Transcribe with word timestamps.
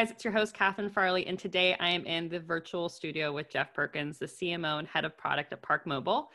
guys, 0.00 0.10
it's 0.10 0.24
your 0.24 0.32
host, 0.32 0.54
Katherine 0.54 0.88
Farley, 0.88 1.26
and 1.26 1.38
today 1.38 1.76
I 1.78 1.90
am 1.90 2.06
in 2.06 2.30
the 2.30 2.40
virtual 2.40 2.88
studio 2.88 3.34
with 3.34 3.50
Jeff 3.50 3.74
Perkins, 3.74 4.18
the 4.18 4.24
CMO 4.24 4.78
and 4.78 4.88
head 4.88 5.04
of 5.04 5.14
product 5.14 5.52
at 5.52 5.60
Park 5.60 5.86
Mobile. 5.86 6.30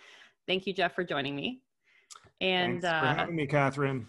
Thank 0.45 0.68
you, 0.68 0.73
Jeff, 0.73 0.93
for 0.93 1.04
joining 1.04 1.36
me. 1.36 1.63
And 2.41 2.83
Thanks 2.83 3.00
for 3.00 3.07
uh, 3.07 3.15
having 3.15 3.36
me, 3.36 3.47
Katherine. 3.47 4.05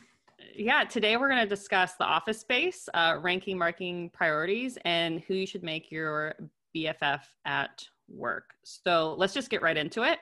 Yeah, 0.54 0.84
today 0.84 1.16
we're 1.16 1.30
going 1.30 1.40
to 1.40 1.48
discuss 1.48 1.94
the 1.94 2.04
office 2.04 2.38
space, 2.38 2.86
uh, 2.92 3.16
ranking 3.22 3.56
marketing 3.56 4.10
priorities, 4.12 4.76
and 4.84 5.22
who 5.22 5.32
you 5.32 5.46
should 5.46 5.62
make 5.62 5.90
your 5.90 6.34
BFF 6.76 7.22
at 7.46 7.82
work. 8.10 8.50
So 8.62 9.14
let's 9.16 9.32
just 9.32 9.48
get 9.48 9.62
right 9.62 9.78
into 9.78 10.02
it. 10.02 10.18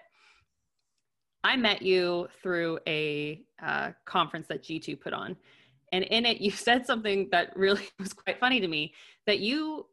I 1.42 1.56
met 1.56 1.82
you 1.82 2.28
through 2.40 2.78
a 2.86 3.42
uh, 3.60 3.90
conference 4.04 4.46
that 4.46 4.62
G2 4.62 5.00
put 5.00 5.12
on 5.12 5.34
and 5.94 6.04
in 6.04 6.26
it 6.26 6.40
you 6.40 6.50
said 6.68 6.86
something 6.86 7.28
that 7.30 7.56
really 7.56 7.88
was 7.98 8.12
quite 8.12 8.38
funny 8.38 8.60
to 8.60 8.68
me 8.68 8.92
that 9.26 9.40
you 9.40 9.86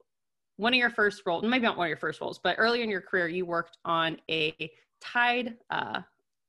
one 0.57 0.73
of 0.73 0.77
your 0.77 0.89
first 0.89 1.23
roles 1.25 1.43
maybe 1.43 1.63
not 1.63 1.77
one 1.77 1.85
of 1.85 1.89
your 1.89 1.97
first 1.97 2.19
roles 2.21 2.39
but 2.43 2.55
earlier 2.57 2.83
in 2.83 2.89
your 2.89 3.01
career 3.01 3.27
you 3.27 3.45
worked 3.45 3.77
on 3.85 4.17
a 4.29 4.71
tide 5.01 5.55
uh, 5.71 6.01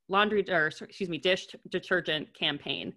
laundry 0.09 0.45
or 0.49 0.67
excuse 0.67 1.09
me 1.09 1.17
dish 1.17 1.47
detergent 1.69 2.33
campaign. 2.33 2.93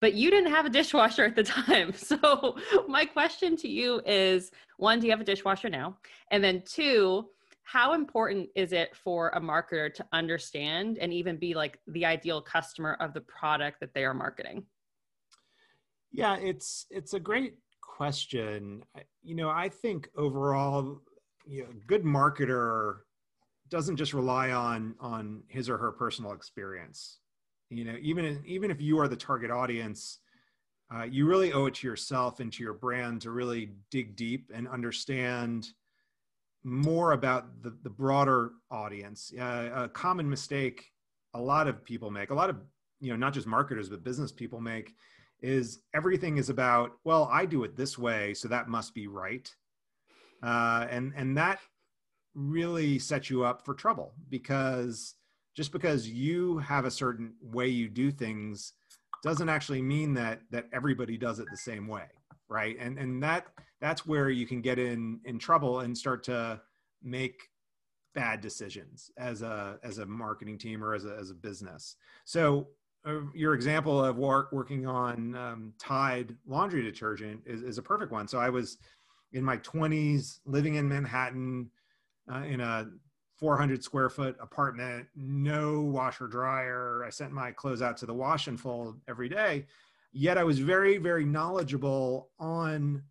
But 0.00 0.14
you 0.14 0.30
didn't 0.30 0.50
have 0.50 0.66
a 0.66 0.70
dishwasher 0.70 1.24
at 1.24 1.36
the 1.36 1.42
time. 1.66 1.92
So 1.92 2.56
my 2.88 3.04
question 3.04 3.56
to 3.56 3.68
you 3.68 4.00
is 4.04 4.50
one 4.76 5.00
do 5.00 5.06
you 5.06 5.12
have 5.12 5.20
a 5.20 5.24
dishwasher 5.24 5.68
now? 5.68 5.98
And 6.30 6.42
then 6.42 6.62
two 6.64 7.26
how 7.64 7.94
important 7.94 8.48
is 8.56 8.72
it 8.72 8.94
for 8.96 9.28
a 9.30 9.40
marketer 9.40 9.92
to 9.94 10.04
understand 10.12 10.98
and 10.98 11.12
even 11.12 11.36
be 11.36 11.54
like 11.54 11.78
the 11.86 12.04
ideal 12.04 12.42
customer 12.42 12.96
of 12.98 13.14
the 13.14 13.20
product 13.20 13.78
that 13.80 13.94
they 13.94 14.04
are 14.04 14.12
marketing 14.12 14.64
yeah, 16.12 16.36
it's 16.36 16.86
it's 16.90 17.14
a 17.14 17.20
great 17.20 17.54
question. 17.80 18.84
You 19.22 19.34
know, 19.34 19.48
I 19.48 19.68
think 19.68 20.08
overall, 20.16 21.00
you 21.46 21.62
know, 21.62 21.68
good 21.86 22.04
marketer 22.04 22.98
doesn't 23.68 23.96
just 23.96 24.12
rely 24.12 24.50
on 24.50 24.94
on 25.00 25.42
his 25.48 25.68
or 25.68 25.78
her 25.78 25.92
personal 25.92 26.32
experience. 26.32 27.18
You 27.70 27.84
know, 27.84 27.96
even 28.00 28.42
even 28.44 28.70
if 28.70 28.80
you 28.80 28.98
are 29.00 29.08
the 29.08 29.16
target 29.16 29.50
audience, 29.50 30.18
uh, 30.94 31.04
you 31.04 31.26
really 31.26 31.52
owe 31.52 31.66
it 31.66 31.74
to 31.74 31.86
yourself 31.86 32.40
and 32.40 32.52
to 32.52 32.62
your 32.62 32.74
brand 32.74 33.22
to 33.22 33.30
really 33.30 33.70
dig 33.90 34.14
deep 34.14 34.50
and 34.54 34.68
understand 34.68 35.68
more 36.64 37.12
about 37.12 37.62
the, 37.62 37.76
the 37.82 37.90
broader 37.90 38.52
audience. 38.70 39.32
Uh, 39.38 39.70
a 39.74 39.88
common 39.88 40.28
mistake 40.28 40.90
a 41.34 41.40
lot 41.40 41.66
of 41.66 41.82
people 41.82 42.10
make, 42.10 42.30
a 42.30 42.34
lot 42.34 42.50
of 42.50 42.56
you 43.00 43.10
know, 43.10 43.16
not 43.16 43.32
just 43.32 43.46
marketers 43.46 43.88
but 43.88 44.04
business 44.04 44.30
people 44.30 44.60
make, 44.60 44.94
is 45.42 45.80
everything 45.94 46.38
is 46.38 46.48
about 46.48 46.92
well 47.04 47.28
i 47.32 47.44
do 47.44 47.64
it 47.64 47.76
this 47.76 47.98
way 47.98 48.32
so 48.34 48.48
that 48.48 48.68
must 48.68 48.94
be 48.94 49.06
right. 49.06 49.54
Uh, 50.42 50.88
and 50.90 51.12
and 51.14 51.36
that 51.36 51.60
really 52.34 52.98
sets 52.98 53.30
you 53.30 53.44
up 53.44 53.64
for 53.64 53.74
trouble 53.74 54.12
because 54.28 55.14
just 55.54 55.70
because 55.70 56.08
you 56.08 56.58
have 56.58 56.84
a 56.84 56.90
certain 56.90 57.34
way 57.40 57.68
you 57.68 57.88
do 57.88 58.10
things 58.10 58.72
doesn't 59.22 59.48
actually 59.48 59.82
mean 59.82 60.14
that 60.14 60.40
that 60.50 60.66
everybody 60.72 61.16
does 61.16 61.38
it 61.38 61.46
the 61.50 61.56
same 61.56 61.86
way 61.86 62.06
right? 62.52 62.76
And 62.78 62.98
and 62.98 63.22
that 63.22 63.46
that's 63.80 64.06
where 64.06 64.30
you 64.30 64.46
can 64.46 64.60
get 64.60 64.78
in 64.78 65.20
in 65.24 65.38
trouble 65.38 65.80
and 65.80 65.96
start 65.96 66.22
to 66.24 66.60
make 67.02 67.48
bad 68.14 68.40
decisions 68.42 69.10
as 69.16 69.42
a 69.42 69.78
as 69.82 69.98
a 69.98 70.06
marketing 70.06 70.58
team 70.58 70.84
or 70.84 70.94
as 70.94 71.06
a, 71.06 71.16
as 71.18 71.30
a 71.30 71.34
business. 71.34 71.96
So 72.24 72.68
your 73.34 73.54
example 73.54 74.04
of 74.04 74.16
work, 74.16 74.52
working 74.52 74.86
on 74.86 75.34
um, 75.34 75.72
Tide 75.78 76.36
laundry 76.46 76.82
detergent 76.82 77.40
is, 77.46 77.62
is, 77.62 77.78
a 77.78 77.82
perfect 77.82 78.12
one. 78.12 78.28
So 78.28 78.38
I 78.38 78.48
was 78.48 78.78
in 79.32 79.42
my 79.42 79.56
20s, 79.58 80.38
living 80.46 80.76
in 80.76 80.88
Manhattan, 80.88 81.70
uh, 82.32 82.42
in 82.44 82.60
a 82.60 82.86
400 83.38 83.82
square 83.82 84.08
foot 84.08 84.36
apartment, 84.40 85.06
no 85.16 85.80
washer 85.80 86.28
dryer. 86.28 87.02
I 87.04 87.10
sent 87.10 87.32
my 87.32 87.50
clothes 87.50 87.82
out 87.82 87.96
to 87.98 88.06
the 88.06 88.14
wash 88.14 88.46
and 88.46 88.60
fold 88.60 89.00
every 89.08 89.28
day. 89.28 89.66
Yet 90.12 90.38
I 90.38 90.44
was 90.44 90.60
very, 90.60 90.98
very 90.98 91.24
knowledgeable 91.24 92.30
on 92.38 93.02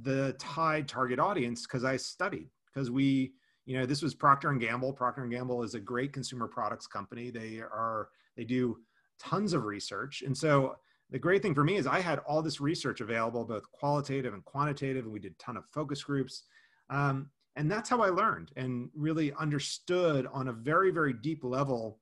the 0.00 0.36
Tide 0.38 0.86
target 0.86 1.18
audience 1.18 1.66
because 1.66 1.82
I 1.82 1.96
studied. 1.96 2.50
Because 2.72 2.90
we, 2.90 3.32
you 3.66 3.76
know, 3.76 3.84
this 3.84 4.02
was 4.02 4.14
Procter 4.14 4.50
and 4.50 4.60
Gamble. 4.60 4.92
Procter 4.92 5.22
and 5.22 5.32
Gamble 5.32 5.64
is 5.64 5.74
a 5.74 5.80
great 5.80 6.12
consumer 6.12 6.46
products 6.46 6.86
company. 6.86 7.30
They 7.30 7.58
are 7.58 8.10
they 8.36 8.44
do 8.44 8.78
tons 9.18 9.52
of 9.52 9.64
research. 9.64 10.22
And 10.22 10.36
so 10.36 10.76
the 11.10 11.18
great 11.18 11.42
thing 11.42 11.54
for 11.54 11.64
me 11.64 11.76
is 11.76 11.86
I 11.86 12.00
had 12.00 12.20
all 12.20 12.42
this 12.42 12.60
research 12.60 13.00
available, 13.00 13.44
both 13.44 13.70
qualitative 13.72 14.34
and 14.34 14.44
quantitative, 14.44 15.04
and 15.04 15.12
we 15.12 15.20
did 15.20 15.32
a 15.32 15.42
ton 15.42 15.56
of 15.56 15.64
focus 15.66 16.02
groups. 16.02 16.44
Um, 16.90 17.30
and 17.56 17.70
that's 17.70 17.88
how 17.88 18.02
I 18.02 18.10
learned 18.10 18.52
and 18.56 18.88
really 18.94 19.32
understood 19.32 20.26
on 20.32 20.48
a 20.48 20.52
very, 20.52 20.90
very 20.90 21.12
deep 21.12 21.42
level 21.42 21.98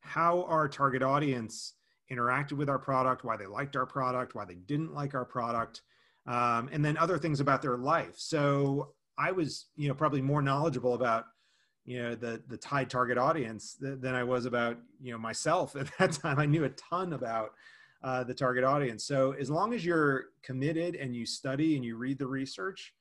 how 0.00 0.42
our 0.44 0.68
target 0.68 1.02
audience 1.02 1.74
interacted 2.12 2.52
with 2.52 2.68
our 2.68 2.78
product, 2.78 3.24
why 3.24 3.36
they 3.36 3.46
liked 3.46 3.76
our 3.76 3.86
product, 3.86 4.34
why 4.34 4.44
they 4.44 4.54
didn't 4.54 4.94
like 4.94 5.14
our 5.14 5.24
product, 5.24 5.82
um, 6.26 6.68
and 6.72 6.84
then 6.84 6.96
other 6.96 7.18
things 7.18 7.40
about 7.40 7.62
their 7.62 7.76
life. 7.76 8.14
So 8.16 8.94
I 9.18 9.32
was, 9.32 9.66
you 9.74 9.88
know, 9.88 9.94
probably 9.94 10.20
more 10.20 10.42
knowledgeable 10.42 10.94
about 10.94 11.24
you 11.86 12.02
know 12.02 12.14
the 12.14 12.42
the 12.48 12.56
Tide 12.56 12.90
target 12.90 13.16
audience 13.16 13.76
than 13.80 14.14
I 14.14 14.24
was 14.24 14.44
about 14.44 14.76
you 15.00 15.12
know 15.12 15.18
myself 15.18 15.76
at 15.80 15.88
that 15.98 16.12
time. 16.12 16.38
I 16.38 16.44
knew 16.46 16.64
a 16.64 16.70
ton 16.70 17.14
about 17.14 17.52
uh, 18.02 18.24
the 18.24 18.34
target 18.34 18.64
audience. 18.64 19.04
So 19.04 19.32
as 19.32 19.48
long 19.48 19.72
as 19.72 19.84
you're 19.84 20.26
committed 20.42 20.96
and 20.96 21.16
you 21.16 21.24
study 21.24 21.76
and 21.76 21.84
you 21.84 21.96
read 21.96 22.18
the 22.18 22.26
research, 22.26 22.92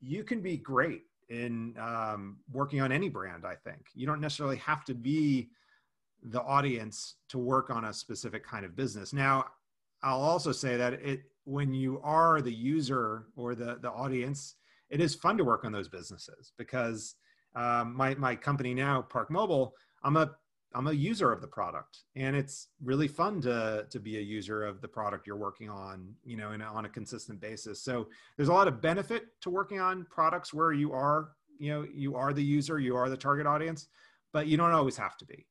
you 0.00 0.22
can 0.22 0.40
be 0.40 0.58
great 0.58 1.02
in 1.28 1.74
um, 1.80 2.36
working 2.52 2.80
on 2.80 2.92
any 2.92 3.08
brand. 3.08 3.44
I 3.44 3.56
think 3.56 3.88
you 3.94 4.06
don't 4.06 4.20
necessarily 4.20 4.58
have 4.58 4.84
to 4.84 4.94
be 4.94 5.48
the 6.22 6.42
audience 6.42 7.16
to 7.30 7.38
work 7.38 7.70
on 7.70 7.86
a 7.86 7.92
specific 7.92 8.44
kind 8.44 8.64
of 8.64 8.76
business. 8.76 9.12
Now, 9.12 9.46
I'll 10.02 10.20
also 10.20 10.52
say 10.52 10.76
that 10.76 10.94
it 10.94 11.22
when 11.44 11.72
you 11.72 12.00
are 12.02 12.42
the 12.42 12.52
user 12.52 13.26
or 13.34 13.54
the 13.54 13.78
the 13.80 13.90
audience, 13.90 14.56
it 14.90 15.00
is 15.00 15.14
fun 15.14 15.38
to 15.38 15.44
work 15.44 15.64
on 15.64 15.72
those 15.72 15.88
businesses 15.88 16.52
because 16.58 17.14
um, 17.56 17.96
my 17.96 18.14
my 18.14 18.36
company 18.36 18.74
now, 18.74 19.02
Park 19.02 19.30
Mobile, 19.30 19.74
I'm 20.04 20.16
a 20.16 20.30
I'm 20.74 20.88
a 20.88 20.92
user 20.92 21.32
of 21.32 21.40
the 21.40 21.46
product, 21.46 22.00
and 22.16 22.36
it's 22.36 22.68
really 22.84 23.08
fun 23.08 23.40
to 23.42 23.86
to 23.90 23.98
be 23.98 24.18
a 24.18 24.20
user 24.20 24.64
of 24.64 24.82
the 24.82 24.88
product 24.88 25.26
you're 25.26 25.36
working 25.36 25.70
on, 25.70 26.14
you 26.22 26.36
know, 26.36 26.52
in, 26.52 26.60
on 26.60 26.84
a 26.84 26.88
consistent 26.88 27.40
basis. 27.40 27.82
So 27.82 28.08
there's 28.36 28.50
a 28.50 28.52
lot 28.52 28.68
of 28.68 28.82
benefit 28.82 29.24
to 29.40 29.50
working 29.50 29.80
on 29.80 30.06
products 30.10 30.52
where 30.52 30.72
you 30.72 30.92
are, 30.92 31.30
you 31.58 31.72
know, 31.72 31.86
you 31.92 32.14
are 32.14 32.34
the 32.34 32.44
user, 32.44 32.78
you 32.78 32.94
are 32.94 33.08
the 33.08 33.16
target 33.16 33.46
audience, 33.46 33.88
but 34.34 34.46
you 34.46 34.58
don't 34.58 34.72
always 34.72 34.98
have 34.98 35.16
to 35.16 35.24
be. 35.24 35.46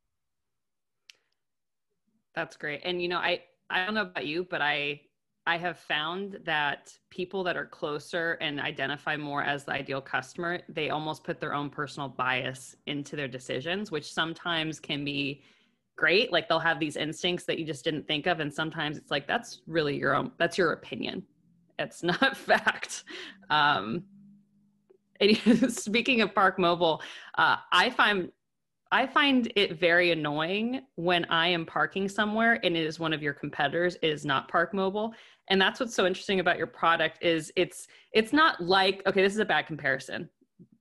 That's 2.36 2.56
great, 2.56 2.82
and 2.84 3.02
you 3.02 3.08
know, 3.08 3.18
I 3.18 3.42
I 3.72 3.84
don't 3.84 3.96
know 3.96 4.04
about 4.04 4.28
you, 4.28 4.46
but 4.48 4.62
I 4.62 5.02
I 5.47 5.57
have 5.57 5.78
found 5.78 6.39
that 6.44 6.97
people 7.11 7.44
that 7.44 7.56
are 7.56 7.67
closer 7.67 8.33
and 8.41 8.59
identify 8.59 9.16
more 9.16 9.44
as 9.44 9.63
the 9.63 9.73
ideal 9.73 10.01
customer, 10.01 10.59
they 10.67 10.89
almost 10.89 11.23
put 11.23 11.39
their 11.39 11.53
own 11.53 11.69
personal 11.69 12.09
bias 12.09 12.75
into 12.88 13.16
their 13.16 13.28
decisions, 13.28 13.91
which 13.91 14.11
sometimes 14.11 14.79
can 14.79 15.06
be 15.06 15.44
great. 15.95 16.31
Like 16.31 16.50
they'll 16.50 16.57
have 16.59 16.79
these 16.79 16.97
instincts 16.97 17.45
that 17.45 17.59
you 17.59 17.66
just 17.66 17.83
didn't 17.83 18.07
think 18.07 18.25
of. 18.25 18.39
And 18.39 18.51
sometimes 18.51 18.97
it's 18.97 19.11
like, 19.11 19.28
that's 19.28 19.61
really 19.67 19.97
your 19.97 20.16
own, 20.16 20.31
that's 20.38 20.57
your 20.57 20.73
opinion. 20.73 21.23
It's 21.77 22.01
not 22.03 22.35
fact. 22.35 23.03
Um, 23.51 24.03
and 25.22 25.38
speaking 25.72 26.22
of 26.22 26.33
Park 26.33 26.57
Mobile, 26.57 27.01
uh, 27.38 27.57
I 27.72 27.91
find 27.91 28.31
I 28.91 29.07
find 29.07 29.51
it 29.56 29.79
very 29.79 30.12
annoying 30.12 30.81
when 30.96 31.25
I 31.25 31.47
am 31.47 31.66
parking 31.66 32.07
somewhere 32.07 32.60
and 32.63 32.77
it 32.77 32.86
is 32.86 33.00
one 33.00 33.13
of 33.13 33.21
your 33.21 33.33
competitors 33.33 33.95
it 34.01 34.10
is 34.10 34.25
not 34.25 34.48
Park 34.48 34.74
Mobile 34.74 35.13
and 35.50 35.60
that's 35.60 35.80
what's 35.80 35.95
so 35.95 36.06
interesting 36.06 36.39
about 36.39 36.57
your 36.57 36.68
product 36.68 37.24
is 37.24 37.51
it's 37.56 37.88
it's 38.13 38.31
not 38.31 38.62
like 38.62 39.01
okay 39.07 39.21
this 39.21 39.33
is 39.33 39.39
a 39.39 39.45
bad 39.45 39.68
comparison 39.68 40.30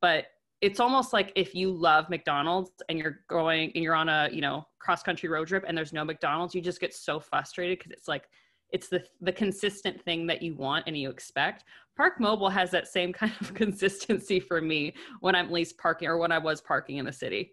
but 0.00 0.26
it's 0.61 0.81
almost 0.81 1.12
like 1.12 1.32
if 1.34 1.55
you 1.55 1.70
love 1.70 2.08
McDonald's 2.08 2.70
and 2.88 2.99
you're 2.99 3.20
going 3.29 3.73
and 3.75 3.82
you're 3.82 3.94
on 3.94 4.08
a 4.08 4.29
you 4.32 4.40
know 4.40 4.67
cross 4.79 5.02
country 5.02 5.29
road 5.29 5.49
trip 5.49 5.64
and 5.67 5.76
there's 5.76 5.93
no 5.93 6.05
McDonald's 6.05 6.55
you 6.55 6.61
just 6.61 6.81
get 6.81 6.94
so 6.94 7.19
frustrated 7.19 7.79
because 7.79 7.93
it's 7.93 8.08
like 8.08 8.29
it's 8.75 8.88
the 8.88 9.05
the 9.20 9.32
consistent 9.32 10.02
thing 10.02 10.26
that 10.26 10.43
you 10.43 10.55
want 10.56 10.84
and 10.87 10.99
you 10.99 11.08
expect. 11.08 11.64
Park 11.96 12.14
Mobile 12.19 12.49
has 12.50 12.73
that 12.73 12.88
same 12.88 13.12
kind 13.12 13.32
of 13.40 13.55
consistency 13.55 14.40
for 14.40 14.61
me 14.61 14.93
when 15.20 15.37
I'm 15.37 15.52
least 15.52 15.79
parking 15.79 16.08
or 16.08 16.19
when 16.19 16.32
I 16.32 16.38
was 16.38 16.61
parking 16.61 16.96
in 16.96 17.05
the 17.05 17.12
city. 17.12 17.52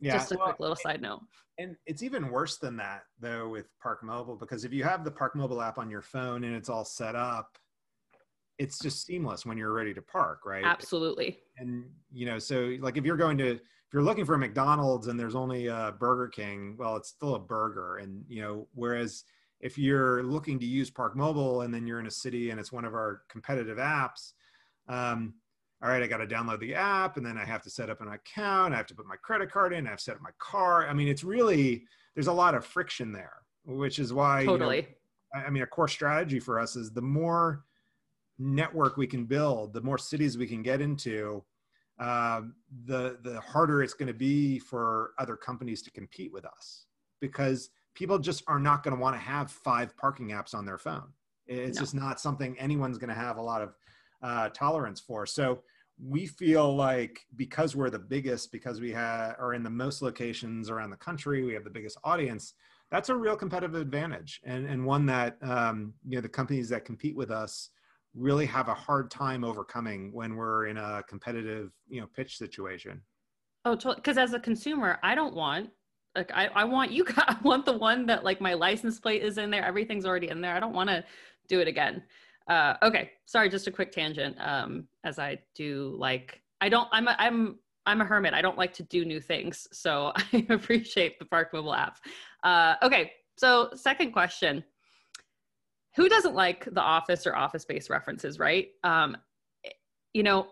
Yeah. 0.00 0.12
Just 0.14 0.32
a 0.32 0.36
well, 0.36 0.46
quick 0.46 0.60
little 0.60 0.76
side 0.76 1.02
note. 1.02 1.22
And 1.58 1.76
it's 1.86 2.02
even 2.02 2.30
worse 2.30 2.58
than 2.58 2.76
that 2.76 3.02
though 3.20 3.48
with 3.48 3.66
Park 3.82 4.04
Mobile 4.04 4.36
because 4.36 4.64
if 4.64 4.72
you 4.72 4.84
have 4.84 5.04
the 5.04 5.10
Park 5.10 5.34
Mobile 5.34 5.60
app 5.60 5.78
on 5.78 5.90
your 5.90 6.02
phone 6.02 6.44
and 6.44 6.54
it's 6.54 6.68
all 6.68 6.84
set 6.84 7.16
up, 7.16 7.58
it's 8.58 8.78
just 8.78 9.06
seamless 9.06 9.46
when 9.46 9.56
you're 9.56 9.72
ready 9.72 9.94
to 9.94 10.02
park, 10.02 10.40
right? 10.44 10.64
Absolutely. 10.64 11.38
And 11.58 11.84
you 12.12 12.26
know, 12.26 12.38
so 12.38 12.76
like 12.80 12.96
if 12.96 13.04
you're 13.04 13.16
going 13.16 13.38
to 13.38 13.50
if 13.88 13.94
you're 13.94 14.02
looking 14.02 14.24
for 14.24 14.34
a 14.34 14.38
McDonald's 14.38 15.06
and 15.06 15.18
there's 15.18 15.34
only 15.34 15.66
a 15.66 15.94
Burger 15.98 16.28
King, 16.28 16.76
well, 16.78 16.96
it's 16.96 17.08
still 17.08 17.36
a 17.36 17.38
burger. 17.38 17.96
And 17.96 18.24
you 18.28 18.42
know, 18.42 18.68
whereas 18.74 19.24
if 19.60 19.78
you're 19.78 20.22
looking 20.22 20.58
to 20.58 20.66
use 20.66 20.90
Park 20.90 21.16
Mobile 21.16 21.62
and 21.62 21.72
then 21.72 21.86
you're 21.86 21.98
in 21.98 22.06
a 22.06 22.10
city 22.10 22.50
and 22.50 22.60
it's 22.60 22.70
one 22.70 22.84
of 22.84 22.94
our 22.94 23.22
competitive 23.28 23.78
apps, 23.78 24.32
um, 24.88 25.34
all 25.82 25.88
right, 25.88 26.02
I 26.02 26.06
got 26.06 26.18
to 26.18 26.26
download 26.26 26.60
the 26.60 26.74
app 26.74 27.16
and 27.16 27.24
then 27.24 27.38
I 27.38 27.44
have 27.44 27.62
to 27.62 27.70
set 27.70 27.88
up 27.88 28.00
an 28.00 28.08
account. 28.08 28.74
I 28.74 28.76
have 28.76 28.86
to 28.86 28.94
put 28.94 29.06
my 29.06 29.16
credit 29.16 29.50
card 29.50 29.72
in. 29.72 29.86
I 29.86 29.90
have 29.90 29.98
to 29.98 30.04
set 30.04 30.16
up 30.16 30.22
my 30.22 30.30
car. 30.38 30.88
I 30.88 30.92
mean, 30.92 31.08
it's 31.08 31.22
really, 31.22 31.84
there's 32.14 32.26
a 32.26 32.32
lot 32.32 32.54
of 32.54 32.64
friction 32.64 33.12
there, 33.12 33.34
which 33.64 33.98
is 33.98 34.12
why, 34.12 34.44
totally. 34.44 34.76
You 34.76 34.82
know, 35.34 35.46
I 35.46 35.50
mean, 35.50 35.62
a 35.62 35.66
core 35.66 35.88
strategy 35.88 36.40
for 36.40 36.58
us 36.58 36.74
is 36.74 36.90
the 36.90 37.02
more 37.02 37.64
network 38.38 38.96
we 38.96 39.06
can 39.06 39.24
build, 39.24 39.72
the 39.72 39.80
more 39.82 39.98
cities 39.98 40.36
we 40.36 40.46
can 40.46 40.62
get 40.62 40.80
into, 40.80 41.44
um, 42.00 42.54
the 42.86 43.18
the 43.22 43.40
harder 43.40 43.82
it's 43.82 43.94
going 43.94 44.06
to 44.06 44.14
be 44.14 44.58
for 44.58 45.12
other 45.18 45.36
companies 45.36 45.82
to 45.82 45.90
compete 45.90 46.32
with 46.32 46.44
us 46.44 46.86
because 47.20 47.70
people 47.94 48.18
just 48.20 48.44
are 48.46 48.60
not 48.60 48.84
going 48.84 48.94
to 48.94 49.00
want 49.00 49.16
to 49.16 49.20
have 49.20 49.50
five 49.50 49.96
parking 49.96 50.28
apps 50.28 50.54
on 50.54 50.64
their 50.64 50.78
phone. 50.78 51.12
It's 51.48 51.76
no. 51.76 51.82
just 51.82 51.94
not 51.94 52.20
something 52.20 52.56
anyone's 52.58 52.98
going 52.98 53.08
to 53.08 53.16
have 53.16 53.36
a 53.38 53.42
lot 53.42 53.62
of 53.62 53.74
uh, 54.22 54.48
tolerance 54.50 55.00
for. 55.00 55.26
So 55.26 55.60
we 56.02 56.26
feel 56.26 56.74
like 56.74 57.20
because 57.36 57.74
we're 57.74 57.90
the 57.90 57.98
biggest, 57.98 58.52
because 58.52 58.80
we 58.80 58.92
have, 58.92 59.36
are 59.38 59.54
in 59.54 59.62
the 59.62 59.70
most 59.70 60.02
locations 60.02 60.70
around 60.70 60.90
the 60.90 60.96
country, 60.96 61.42
we 61.44 61.54
have 61.54 61.64
the 61.64 61.70
biggest 61.70 61.98
audience. 62.04 62.54
That's 62.90 63.08
a 63.08 63.16
real 63.16 63.36
competitive 63.36 63.74
advantage, 63.74 64.40
and 64.44 64.66
and 64.66 64.84
one 64.84 65.04
that 65.06 65.36
um, 65.42 65.92
you 66.06 66.16
know 66.16 66.22
the 66.22 66.28
companies 66.28 66.70
that 66.70 66.86
compete 66.86 67.14
with 67.14 67.30
us 67.30 67.70
really 68.14 68.46
have 68.46 68.68
a 68.68 68.74
hard 68.74 69.10
time 69.10 69.44
overcoming 69.44 70.10
when 70.12 70.36
we're 70.36 70.66
in 70.66 70.78
a 70.78 71.02
competitive 71.06 71.70
you 71.88 72.00
know 72.00 72.06
pitch 72.16 72.38
situation. 72.38 73.02
Oh, 73.66 73.76
because 73.76 74.16
as 74.16 74.32
a 74.32 74.40
consumer, 74.40 74.98
I 75.02 75.14
don't 75.14 75.34
want 75.34 75.68
like 76.16 76.32
I, 76.34 76.46
I 76.46 76.64
want 76.64 76.90
you 76.90 77.04
I 77.16 77.36
want 77.42 77.66
the 77.66 77.76
one 77.76 78.06
that 78.06 78.24
like 78.24 78.40
my 78.40 78.54
license 78.54 78.98
plate 78.98 79.22
is 79.22 79.38
in 79.38 79.50
there, 79.50 79.64
everything's 79.64 80.06
already 80.06 80.28
in 80.28 80.40
there. 80.40 80.54
I 80.54 80.60
don't 80.60 80.74
want 80.74 80.90
to 80.90 81.04
do 81.48 81.60
it 81.60 81.68
again. 81.68 82.02
Uh, 82.48 82.74
okay, 82.82 83.10
sorry, 83.26 83.48
just 83.48 83.66
a 83.66 83.70
quick 83.70 83.92
tangent. 83.92 84.36
Um, 84.40 84.88
as 85.04 85.18
I 85.18 85.38
do 85.54 85.94
like, 85.98 86.40
I 86.60 86.68
don't, 86.68 86.88
I'm, 86.92 87.06
a, 87.06 87.16
I'm, 87.18 87.58
I'm 87.84 88.00
a 88.00 88.04
hermit. 88.04 88.34
I 88.34 88.42
don't 88.42 88.58
like 88.58 88.72
to 88.74 88.82
do 88.84 89.04
new 89.04 89.20
things, 89.20 89.68
so 89.72 90.12
I 90.32 90.46
appreciate 90.48 91.18
the 91.18 91.24
Park 91.24 91.52
Mobile 91.52 91.74
app. 91.74 91.98
Uh, 92.42 92.74
okay, 92.82 93.12
so 93.36 93.70
second 93.74 94.12
question: 94.12 94.64
Who 95.96 96.08
doesn't 96.08 96.34
like 96.34 96.64
the 96.72 96.80
Office 96.80 97.26
or 97.26 97.36
Office 97.36 97.62
Space 97.62 97.90
references, 97.90 98.38
right? 98.38 98.68
Um, 98.82 99.16
you 100.12 100.22
know, 100.22 100.48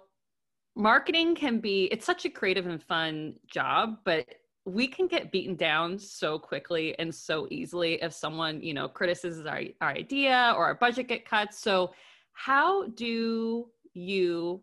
marketing 0.76 1.34
can 1.34 1.60
be. 1.60 1.84
It's 1.92 2.06
such 2.06 2.24
a 2.24 2.30
creative 2.30 2.66
and 2.66 2.82
fun 2.82 3.34
job, 3.46 3.98
but 4.04 4.26
we 4.66 4.88
can 4.88 5.06
get 5.06 5.30
beaten 5.30 5.54
down 5.54 5.96
so 5.96 6.40
quickly 6.40 6.98
and 6.98 7.14
so 7.14 7.46
easily 7.50 8.02
if 8.02 8.12
someone 8.12 8.60
you 8.60 8.74
know 8.74 8.88
criticizes 8.88 9.46
our, 9.46 9.62
our 9.80 9.90
idea 9.90 10.52
or 10.56 10.66
our 10.66 10.74
budget 10.74 11.06
get 11.06 11.24
cut. 11.24 11.54
So 11.54 11.92
how 12.32 12.88
do 12.88 13.68
you 13.94 14.62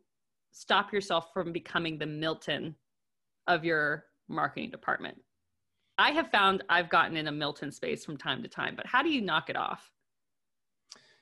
stop 0.52 0.94
yourself 0.94 1.34
from 1.34 1.52
becoming 1.52 1.98
the 1.98 2.06
milton 2.06 2.76
of 3.48 3.64
your 3.64 4.06
marketing 4.28 4.70
department? 4.70 5.18
I 5.98 6.12
have 6.12 6.30
found 6.32 6.64
i've 6.70 6.90
gotten 6.90 7.16
in 7.16 7.28
a 7.28 7.32
milton 7.32 7.72
space 7.72 8.04
from 8.04 8.18
time 8.18 8.44
to 8.44 8.50
time 8.50 8.76
but 8.76 8.86
how 8.86 9.02
do 9.04 9.10
you 9.10 9.22
knock 9.22 9.50
it 9.50 9.56
off? 9.56 9.90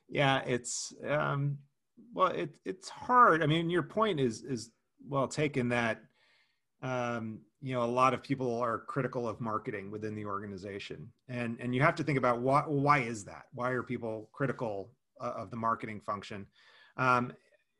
Yeah 0.09 0.41
it's 0.45 0.91
um 1.07 1.59
well 2.13 2.31
it, 2.31 2.49
it's 2.65 2.89
hard. 2.89 3.43
I 3.43 3.45
mean 3.45 3.69
your 3.69 3.83
point 3.83 4.19
is 4.19 4.41
is 4.41 4.71
well 5.07 5.27
taken 5.27 5.69
that 5.69 6.01
um 6.81 7.41
you 7.61 7.73
know 7.73 7.83
a 7.83 7.85
lot 7.85 8.13
of 8.13 8.23
people 8.23 8.59
are 8.59 8.79
critical 8.79 9.27
of 9.27 9.39
marketing 9.39 9.91
within 9.91 10.15
the 10.15 10.25
organization. 10.25 11.11
And 11.29 11.57
and 11.59 11.75
you 11.75 11.81
have 11.81 11.95
to 11.95 12.03
think 12.03 12.17
about 12.17 12.41
why 12.41 12.63
why 12.65 12.99
is 12.99 13.23
that? 13.25 13.43
Why 13.53 13.69
are 13.71 13.83
people 13.83 14.29
critical 14.31 14.91
uh, 15.19 15.33
of 15.37 15.51
the 15.51 15.57
marketing 15.57 16.01
function? 16.01 16.47
Um, 16.97 17.33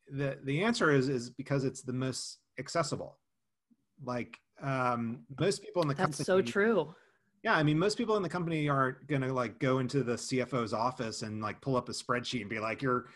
the 0.09 0.37
the 0.43 0.63
answer 0.63 0.91
is 0.91 1.09
is 1.09 1.29
because 1.29 1.63
it's 1.63 1.81
the 1.81 1.93
most 1.93 2.39
accessible. 2.59 3.17
Like 4.03 4.37
um, 4.61 5.25
most 5.39 5.63
people 5.63 5.81
in 5.81 5.87
the 5.87 5.95
that's 5.95 6.17
company 6.17 6.25
so 6.25 6.41
true. 6.41 6.95
Yeah 7.43 7.55
i 7.55 7.63
mean 7.63 7.79
most 7.79 7.97
people 7.97 8.17
in 8.17 8.21
the 8.21 8.29
company 8.29 8.69
aren't 8.69 9.07
gonna 9.07 9.33
like 9.33 9.57
go 9.57 9.79
into 9.79 10.03
the 10.03 10.13
cfo's 10.13 10.73
office 10.73 11.23
and 11.23 11.41
like 11.41 11.59
pull 11.59 11.75
up 11.75 11.89
a 11.89 11.91
spreadsheet 11.91 12.41
and 12.41 12.49
be 12.51 12.59
like 12.59 12.83
you're 12.83 13.07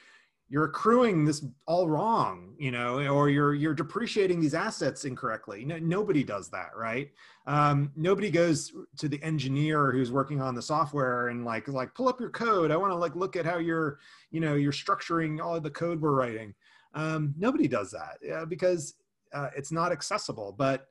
you're 0.48 0.66
accruing 0.66 1.26
this 1.26 1.44
all 1.66 1.90
wrong 1.90 2.54
you 2.58 2.72
know 2.72 3.00
or 3.08 3.30
you're 3.30 3.54
you're 3.54 3.74
depreciating 3.74 4.40
these 4.40 4.54
assets 4.54 5.06
incorrectly. 5.06 5.66
No, 5.66 5.78
nobody 5.78 6.24
does 6.24 6.50
that 6.50 6.70
right? 6.76 7.12
Um, 7.48 7.92
nobody 7.96 8.30
goes 8.30 8.72
to 8.98 9.08
the 9.08 9.22
engineer 9.22 9.92
who's 9.92 10.12
working 10.12 10.42
on 10.42 10.56
the 10.56 10.62
software 10.62 11.30
and 11.30 11.46
like 11.46 11.68
like 11.68 11.94
pull 11.94 12.08
up 12.08 12.20
your 12.20 12.30
code. 12.30 12.72
I 12.72 12.78
want 12.78 12.92
to 12.92 12.98
like 12.98 13.16
look 13.16 13.36
at 13.36 13.46
how 13.46 13.58
you're 13.58 14.00
you 14.32 14.40
know 14.40 14.56
you're 14.56 14.72
structuring 14.72 15.44
all 15.44 15.60
the 15.60 15.70
code 15.70 16.02
we're 16.02 16.12
writing. 16.12 16.54
Um, 16.94 17.34
nobody 17.38 17.68
does 17.68 17.92
that 17.92 18.18
uh, 18.34 18.46
because 18.46 18.96
uh, 19.34 19.50
it's 19.56 19.72
not 19.72 19.92
accessible. 19.92 20.56
But 20.58 20.88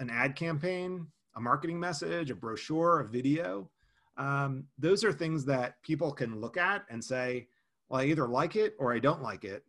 an 0.00 0.10
ad 0.10 0.34
campaign 0.34 1.06
a 1.36 1.40
marketing 1.40 1.78
message 1.78 2.30
a 2.30 2.34
brochure 2.34 3.00
a 3.00 3.08
video 3.08 3.70
um, 4.16 4.64
those 4.78 5.04
are 5.04 5.12
things 5.12 5.44
that 5.44 5.80
people 5.82 6.10
can 6.12 6.40
look 6.40 6.56
at 6.56 6.84
and 6.90 7.02
say 7.02 7.46
well, 7.90 8.00
I 8.00 8.04
either 8.06 8.26
like 8.26 8.56
it 8.56 8.74
or 8.78 8.94
I 8.94 9.00
don't 9.00 9.22
like 9.22 9.44
it. 9.44 9.64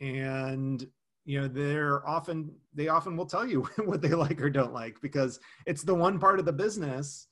And 0.00 0.84
you 1.26 1.40
know 1.40 1.46
they're 1.46 2.06
often 2.08 2.50
they 2.74 2.88
often 2.88 3.16
will 3.16 3.26
tell 3.26 3.46
you 3.46 3.62
what 3.84 4.00
they 4.00 4.08
like 4.08 4.40
or 4.40 4.50
don't 4.50 4.72
like 4.72 5.00
because 5.00 5.38
it's 5.66 5.84
the 5.84 5.94
one 5.94 6.18
part 6.18 6.40
of 6.40 6.46
the 6.46 6.52
business 6.52 7.28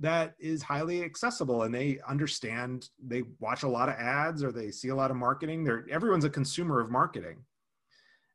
that 0.00 0.34
is 0.38 0.62
highly 0.62 1.04
accessible 1.04 1.62
and 1.62 1.74
they 1.74 1.98
understand 2.08 2.88
they 3.00 3.22
watch 3.38 3.62
a 3.62 3.68
lot 3.68 3.88
of 3.88 3.94
ads 3.94 4.42
or 4.42 4.50
they 4.50 4.70
see 4.70 4.88
a 4.88 4.94
lot 4.94 5.10
of 5.10 5.16
marketing. 5.16 5.62
They're 5.62 5.86
everyone's 5.90 6.24
a 6.24 6.30
consumer 6.30 6.80
of 6.80 6.90
marketing. 6.90 7.44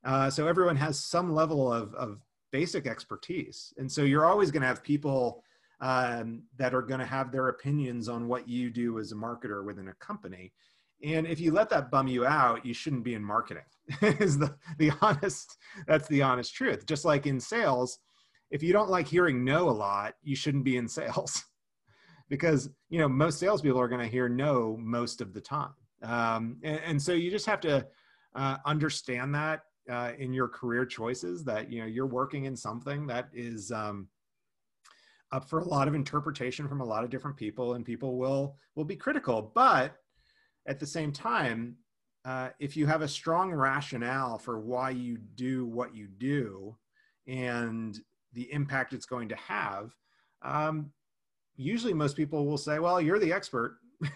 Uh, 0.05 0.29
so 0.29 0.47
everyone 0.47 0.75
has 0.75 0.99
some 0.99 1.33
level 1.33 1.71
of, 1.71 1.93
of 1.95 2.19
basic 2.51 2.87
expertise. 2.87 3.73
And 3.77 3.91
so 3.91 4.03
you're 4.03 4.25
always 4.25 4.51
going 4.51 4.61
to 4.61 4.67
have 4.67 4.83
people 4.83 5.43
um, 5.79 6.43
that 6.57 6.73
are 6.73 6.81
going 6.81 6.99
to 6.99 7.05
have 7.05 7.31
their 7.31 7.49
opinions 7.49 8.09
on 8.09 8.27
what 8.27 8.47
you 8.47 8.69
do 8.69 8.99
as 8.99 9.11
a 9.11 9.15
marketer 9.15 9.65
within 9.65 9.87
a 9.87 9.93
company 9.95 10.51
and 11.03 11.27
if 11.27 11.39
you 11.39 11.51
let 11.51 11.69
that 11.69 11.91
bum 11.91 12.07
you 12.07 12.25
out, 12.25 12.65
you 12.65 12.73
shouldn't 12.73 13.03
be 13.03 13.13
in 13.13 13.23
marketing. 13.23 13.63
is 14.01 14.37
the, 14.37 14.55
the 14.77 14.91
honest, 15.01 15.57
that's 15.87 16.07
the 16.07 16.21
honest 16.21 16.55
truth. 16.55 16.85
Just 16.85 17.03
like 17.03 17.27
in 17.27 17.39
sales, 17.39 17.99
if 18.51 18.63
you 18.63 18.71
don't 18.71 18.89
like 18.89 19.07
hearing 19.07 19.43
no 19.43 19.69
a 19.69 19.71
lot, 19.71 20.13
you 20.21 20.35
shouldn't 20.35 20.63
be 20.63 20.77
in 20.77 20.87
sales. 20.87 21.43
because 22.29 22.69
you 22.89 22.99
know 22.99 23.07
most 23.07 23.39
salespeople 23.39 23.79
are 23.79 23.87
going 23.87 24.01
to 24.01 24.07
hear 24.07 24.29
no 24.29 24.77
most 24.79 25.21
of 25.21 25.33
the 25.33 25.41
time, 25.41 25.73
um, 26.03 26.57
and, 26.63 26.79
and, 26.85 27.01
so 27.01 27.11
you 27.11 27.29
just 27.29 27.45
have 27.45 27.59
to 27.59 27.85
uh, 28.35 28.57
understand 28.65 29.35
that 29.35 29.63
uh, 29.91 30.13
in 30.17 30.33
your 30.33 30.47
career 30.47 30.85
choices 30.85 31.43
that 31.43 31.71
you 31.71 31.81
know 31.81 31.85
you're 31.85 32.07
working 32.07 32.45
in 32.45 32.55
something 32.55 33.05
that 33.05 33.29
is 33.33 33.71
um, 33.71 34.07
up 35.31 35.49
for 35.49 35.59
a 35.59 35.67
lot 35.67 35.87
of 35.87 35.95
interpretation 35.95 36.67
from 36.67 36.81
a 36.81 36.85
lot 36.85 37.03
of 37.03 37.09
different 37.09 37.37
people, 37.37 37.73
and 37.73 37.85
people 37.85 38.17
will 38.17 38.55
will 38.75 38.85
be 38.85 38.95
critical. 38.95 39.51
But 39.53 39.95
at 40.65 40.79
the 40.79 40.85
same 40.85 41.11
time, 41.11 41.77
uh, 42.25 42.49
if 42.59 42.77
you 42.77 42.85
have 42.85 43.01
a 43.01 43.07
strong 43.07 43.51
rationale 43.51 44.37
for 44.37 44.59
why 44.59 44.89
you 44.89 45.17
do 45.35 45.65
what 45.65 45.93
you 45.93 46.07
do 46.07 46.75
and 47.27 47.99
the 48.33 48.51
impact 48.51 48.93
it's 48.93 49.05
going 49.05 49.29
to 49.29 49.35
have, 49.35 49.93
um, 50.41 50.91
usually 51.55 51.93
most 51.93 52.15
people 52.15 52.45
will 52.45 52.57
say, 52.57 52.79
well, 52.79 53.01
you're 53.01 53.19
the 53.19 53.33
expert. 53.33 53.77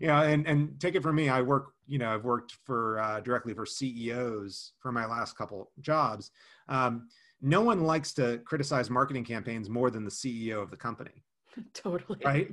you 0.00 0.06
know, 0.06 0.22
and, 0.22 0.46
and 0.46 0.80
take 0.80 0.94
it 0.94 1.02
from 1.02 1.16
me. 1.16 1.28
I 1.28 1.42
work, 1.42 1.72
you 1.86 1.98
know, 1.98 2.14
I've 2.14 2.24
worked 2.24 2.56
for 2.64 2.98
uh, 2.98 3.20
directly 3.20 3.52
for 3.52 3.66
CEOs 3.66 4.72
for 4.78 4.90
my 4.90 5.04
last 5.04 5.36
couple 5.36 5.70
jobs. 5.80 6.30
Um, 6.68 7.08
no 7.42 7.60
one 7.60 7.82
likes 7.82 8.14
to 8.14 8.38
criticize 8.44 8.88
marketing 8.88 9.24
campaigns 9.24 9.68
more 9.68 9.90
than 9.90 10.04
the 10.04 10.10
CEO 10.10 10.62
of 10.62 10.70
the 10.70 10.76
company. 10.76 11.24
totally. 11.74 12.20
Right. 12.24 12.52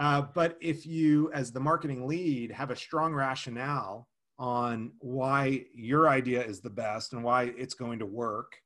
Uh, 0.00 0.22
but 0.34 0.56
if 0.62 0.86
you, 0.86 1.30
as 1.34 1.52
the 1.52 1.60
marketing 1.60 2.06
lead, 2.06 2.50
have 2.50 2.70
a 2.70 2.76
strong 2.76 3.12
rationale 3.12 4.08
on 4.38 4.90
why 5.00 5.62
your 5.74 6.08
idea 6.08 6.42
is 6.42 6.62
the 6.62 6.70
best 6.70 7.12
and 7.12 7.22
why 7.22 7.52
it's 7.58 7.74
going 7.74 7.98
to 7.98 8.06
work, 8.06 8.56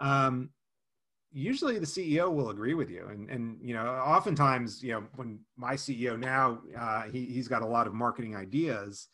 um, 0.00 0.48
usually 1.30 1.78
the 1.78 1.84
CEO 1.84 2.32
will 2.32 2.48
agree 2.48 2.72
with 2.72 2.88
you. 2.88 3.06
And, 3.06 3.28
and, 3.28 3.58
you 3.62 3.74
know, 3.74 3.84
oftentimes, 3.84 4.82
you 4.82 4.92
know, 4.92 5.04
when 5.14 5.40
my 5.58 5.74
CEO 5.74 6.18
now, 6.18 6.60
uh, 6.78 7.02
he, 7.02 7.26
he's 7.26 7.48
got 7.48 7.60
a 7.60 7.66
lot 7.66 7.86
of 7.86 7.92
marketing 7.92 8.34
ideas, 8.34 9.08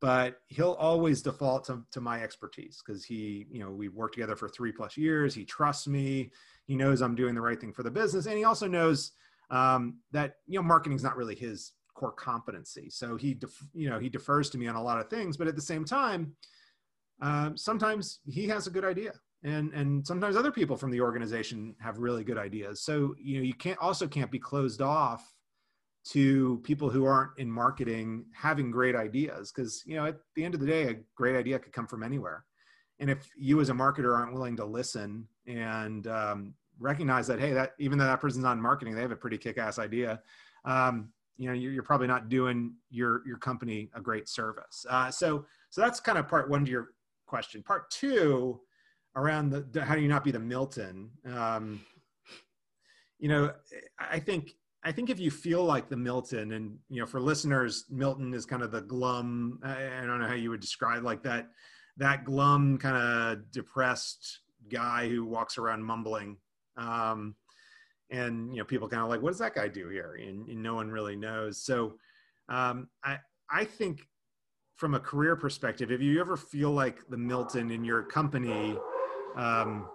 but 0.00 0.40
he'll 0.46 0.72
always 0.72 1.20
default 1.20 1.64
to, 1.66 1.82
to 1.92 2.00
my 2.00 2.22
expertise 2.22 2.80
because 2.84 3.04
he, 3.04 3.44
you 3.50 3.60
know, 3.60 3.70
we've 3.70 3.94
worked 3.94 4.14
together 4.14 4.36
for 4.36 4.48
three 4.48 4.72
plus 4.72 4.96
years. 4.96 5.34
He 5.34 5.44
trusts 5.44 5.86
me. 5.86 6.30
He 6.64 6.76
knows 6.76 7.02
I'm 7.02 7.14
doing 7.14 7.34
the 7.34 7.42
right 7.42 7.60
thing 7.60 7.74
for 7.74 7.82
the 7.82 7.90
business. 7.90 8.24
And 8.24 8.38
he 8.38 8.44
also 8.44 8.66
knows, 8.66 9.12
um, 9.50 9.98
that 10.12 10.34
you 10.46 10.58
know 10.58 10.62
marketing 10.62 10.96
is 10.96 11.02
not 11.02 11.16
really 11.16 11.34
his 11.34 11.72
core 11.94 12.12
competency. 12.12 12.90
So 12.90 13.16
he 13.16 13.34
def- 13.34 13.68
you 13.74 13.90
know 13.90 13.98
he 13.98 14.08
defers 14.08 14.50
to 14.50 14.58
me 14.58 14.66
on 14.66 14.76
a 14.76 14.82
lot 14.82 15.00
of 15.00 15.08
things, 15.08 15.36
but 15.36 15.48
at 15.48 15.56
the 15.56 15.62
same 15.62 15.84
time, 15.84 16.34
um, 17.20 17.56
sometimes 17.56 18.20
he 18.26 18.46
has 18.48 18.66
a 18.66 18.70
good 18.70 18.84
idea, 18.84 19.12
and 19.42 19.72
and 19.72 20.06
sometimes 20.06 20.36
other 20.36 20.52
people 20.52 20.76
from 20.76 20.90
the 20.90 21.00
organization 21.00 21.74
have 21.80 21.98
really 21.98 22.24
good 22.24 22.38
ideas. 22.38 22.82
So 22.82 23.14
you 23.18 23.38
know 23.38 23.44
you 23.44 23.54
can't 23.54 23.78
also 23.78 24.06
can't 24.06 24.30
be 24.30 24.38
closed 24.38 24.82
off 24.82 25.34
to 26.08 26.60
people 26.64 26.88
who 26.88 27.04
aren't 27.04 27.32
in 27.38 27.50
marketing 27.50 28.24
having 28.32 28.70
great 28.70 28.94
ideas 28.94 29.52
because 29.52 29.82
you 29.84 29.96
know 29.96 30.06
at 30.06 30.16
the 30.36 30.44
end 30.44 30.54
of 30.54 30.60
the 30.60 30.66
day 30.66 30.84
a 30.84 30.96
great 31.16 31.36
idea 31.36 31.58
could 31.58 31.72
come 31.72 31.86
from 31.86 32.02
anywhere 32.02 32.44
and 33.00 33.10
if 33.10 33.28
you 33.36 33.60
as 33.60 33.68
a 33.68 33.74
marketer 33.74 34.16
aren't 34.16 34.32
willing 34.32 34.56
to 34.56 34.64
listen 34.64 35.26
and 35.46 36.06
um, 36.06 36.54
recognize 36.78 37.26
that 37.26 37.40
hey 37.40 37.52
that 37.52 37.72
even 37.78 37.98
though 37.98 38.04
that 38.04 38.20
person's 38.20 38.44
not 38.44 38.56
marketing 38.58 38.94
they 38.94 39.02
have 39.02 39.10
a 39.10 39.16
pretty 39.16 39.38
kick-ass 39.38 39.78
idea 39.78 40.20
um, 40.64 41.08
you 41.36 41.46
know 41.46 41.54
you're, 41.54 41.72
you're, 41.72 41.82
probably 41.82 42.06
not 42.06 42.28
doing 42.28 42.74
your 42.90 43.22
your 43.26 43.38
company 43.38 43.90
a 43.94 44.00
great 44.00 44.28
service 44.28 44.84
uh, 44.88 45.10
so 45.10 45.44
so 45.70 45.80
that's 45.80 46.00
kind 46.00 46.18
of 46.18 46.28
part 46.28 46.50
one 46.50 46.64
to 46.64 46.70
your 46.70 46.88
question 47.26 47.62
part 47.62 47.90
two 47.90 48.60
around 49.16 49.50
the, 49.50 49.60
the 49.72 49.84
how 49.84 49.94
do 49.94 50.00
you 50.00 50.08
not 50.08 50.24
be 50.24 50.30
the 50.30 50.38
milton 50.38 51.10
um, 51.34 51.80
you 53.18 53.28
know 53.28 53.50
i 53.98 54.18
think 54.18 54.52
I 54.84 54.92
think 54.92 55.10
if 55.10 55.18
you 55.18 55.30
feel 55.30 55.64
like 55.64 55.88
the 55.88 55.96
Milton, 55.96 56.52
and 56.52 56.78
you 56.88 57.00
know, 57.00 57.06
for 57.06 57.20
listeners, 57.20 57.84
Milton 57.90 58.32
is 58.32 58.46
kind 58.46 58.62
of 58.62 58.70
the 58.70 58.80
glum. 58.80 59.58
I 59.62 60.06
don't 60.06 60.20
know 60.20 60.26
how 60.26 60.34
you 60.34 60.50
would 60.50 60.60
describe 60.60 61.02
like 61.02 61.22
that, 61.24 61.48
that 61.96 62.24
glum 62.24 62.78
kind 62.78 62.96
of 62.96 63.50
depressed 63.50 64.40
guy 64.70 65.08
who 65.08 65.24
walks 65.24 65.58
around 65.58 65.82
mumbling. 65.82 66.36
Um, 66.78 67.34
and 68.10 68.52
you 68.52 68.58
know, 68.58 68.64
people 68.64 68.88
kind 68.88 69.02
of 69.02 69.08
like, 69.08 69.20
what 69.20 69.30
does 69.30 69.38
that 69.38 69.54
guy 69.54 69.68
do 69.68 69.88
here? 69.88 70.18
And, 70.20 70.48
and 70.48 70.62
no 70.62 70.74
one 70.74 70.90
really 70.90 71.16
knows. 71.16 71.62
So, 71.62 71.94
um, 72.48 72.88
I 73.04 73.18
I 73.50 73.64
think 73.64 74.00
from 74.76 74.94
a 74.94 75.00
career 75.00 75.36
perspective, 75.36 75.90
if 75.90 76.00
you 76.00 76.20
ever 76.20 76.36
feel 76.36 76.70
like 76.70 77.00
the 77.08 77.18
Milton 77.18 77.70
in 77.70 77.84
your 77.84 78.02
company, 78.02 78.78
um, 79.36 79.88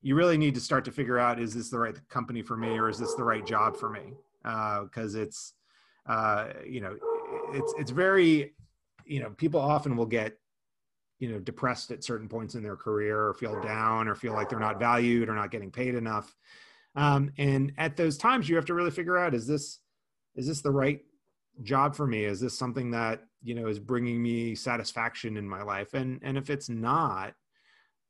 you 0.00 0.14
really 0.14 0.38
need 0.38 0.54
to 0.54 0.60
start 0.60 0.84
to 0.84 0.92
figure 0.92 1.18
out 1.18 1.40
is 1.40 1.54
this 1.54 1.70
the 1.70 1.78
right 1.78 1.96
company 2.08 2.42
for 2.42 2.56
me 2.56 2.78
or 2.78 2.88
is 2.88 2.98
this 2.98 3.14
the 3.14 3.24
right 3.24 3.44
job 3.44 3.76
for 3.76 3.90
me 3.90 4.12
because 4.42 5.16
uh, 5.16 5.20
it's 5.20 5.54
uh, 6.06 6.48
you 6.66 6.80
know 6.80 6.96
it's 7.52 7.74
it's 7.78 7.90
very 7.90 8.54
you 9.06 9.20
know 9.20 9.30
people 9.30 9.58
often 9.58 9.96
will 9.96 10.06
get 10.06 10.38
you 11.24 11.32
know 11.32 11.38
depressed 11.38 11.90
at 11.90 12.04
certain 12.04 12.28
points 12.28 12.54
in 12.54 12.62
their 12.62 12.76
career 12.76 13.28
or 13.28 13.34
feel 13.34 13.60
down 13.60 14.08
or 14.08 14.14
feel 14.14 14.32
like 14.32 14.48
they're 14.48 14.58
not 14.58 14.78
valued 14.78 15.28
or 15.28 15.34
not 15.34 15.50
getting 15.50 15.70
paid 15.70 15.94
enough 15.94 16.34
um, 16.96 17.32
and 17.38 17.72
at 17.78 17.96
those 17.96 18.16
times 18.16 18.48
you 18.48 18.56
have 18.56 18.66
to 18.66 18.74
really 18.74 18.90
figure 18.90 19.18
out 19.18 19.34
is 19.34 19.46
this 19.46 19.80
is 20.36 20.46
this 20.46 20.60
the 20.60 20.70
right 20.70 21.00
job 21.62 21.94
for 21.94 22.06
me 22.06 22.24
is 22.24 22.40
this 22.40 22.58
something 22.58 22.90
that 22.90 23.22
you 23.42 23.54
know 23.54 23.68
is 23.68 23.78
bringing 23.78 24.22
me 24.22 24.54
satisfaction 24.54 25.36
in 25.36 25.48
my 25.48 25.62
life 25.62 25.94
and 25.94 26.20
and 26.22 26.36
if 26.36 26.50
it's 26.50 26.68
not 26.68 27.34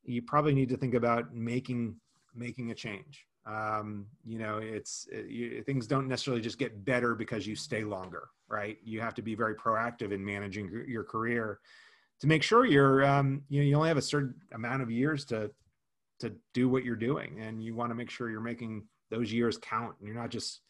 you 0.04 0.22
probably 0.22 0.54
need 0.54 0.68
to 0.68 0.76
think 0.76 0.94
about 0.94 1.34
making 1.34 1.96
making 2.34 2.70
a 2.70 2.74
change. 2.74 3.26
Um, 3.46 4.06
you 4.24 4.38
know, 4.38 4.58
it's 4.58 5.06
it, 5.12 5.26
you, 5.28 5.62
things 5.62 5.86
don't 5.86 6.08
necessarily 6.08 6.42
just 6.42 6.58
get 6.58 6.84
better 6.84 7.14
because 7.14 7.46
you 7.46 7.54
stay 7.56 7.84
longer, 7.84 8.28
right? 8.48 8.78
You 8.82 9.00
have 9.00 9.14
to 9.14 9.22
be 9.22 9.34
very 9.34 9.54
proactive 9.54 10.12
in 10.12 10.24
managing 10.24 10.84
your 10.88 11.04
career 11.04 11.60
to 12.20 12.26
make 12.26 12.42
sure 12.42 12.64
you're 12.64 13.04
um, 13.04 13.42
you 13.48 13.60
know 13.60 13.66
you 13.66 13.76
only 13.76 13.88
have 13.88 13.96
a 13.96 14.02
certain 14.02 14.34
amount 14.52 14.82
of 14.82 14.90
years 14.90 15.24
to 15.26 15.50
to 16.20 16.32
do 16.52 16.68
what 16.68 16.84
you're 16.84 16.96
doing, 16.96 17.40
and 17.40 17.62
you 17.62 17.74
want 17.74 17.90
to 17.90 17.94
make 17.94 18.10
sure 18.10 18.30
you're 18.30 18.40
making 18.40 18.84
those 19.10 19.32
years 19.32 19.58
count, 19.58 19.94
and 19.98 20.08
you're 20.08 20.16
not 20.16 20.30
just 20.30 20.60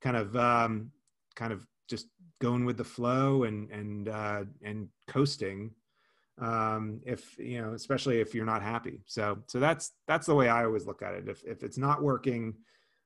kind 0.00 0.16
of 0.16 0.36
um, 0.36 0.90
kind 1.34 1.52
of 1.52 1.66
just 1.88 2.08
going 2.40 2.64
with 2.64 2.76
the 2.76 2.84
flow 2.84 3.44
and 3.44 3.70
and 3.70 4.08
uh, 4.08 4.44
and 4.62 4.88
coasting 5.06 5.70
um, 6.40 7.00
if 7.04 7.38
you 7.38 7.60
know 7.60 7.74
especially 7.74 8.20
if 8.20 8.34
you're 8.34 8.44
not 8.44 8.62
happy. 8.62 9.00
So 9.06 9.38
so 9.46 9.58
that's 9.60 9.92
that's 10.06 10.26
the 10.26 10.34
way 10.34 10.48
i 10.48 10.64
always 10.64 10.86
look 10.86 11.02
at 11.02 11.14
it. 11.14 11.28
If, 11.28 11.42
if 11.44 11.62
it's 11.62 11.78
not 11.78 12.02
working 12.02 12.54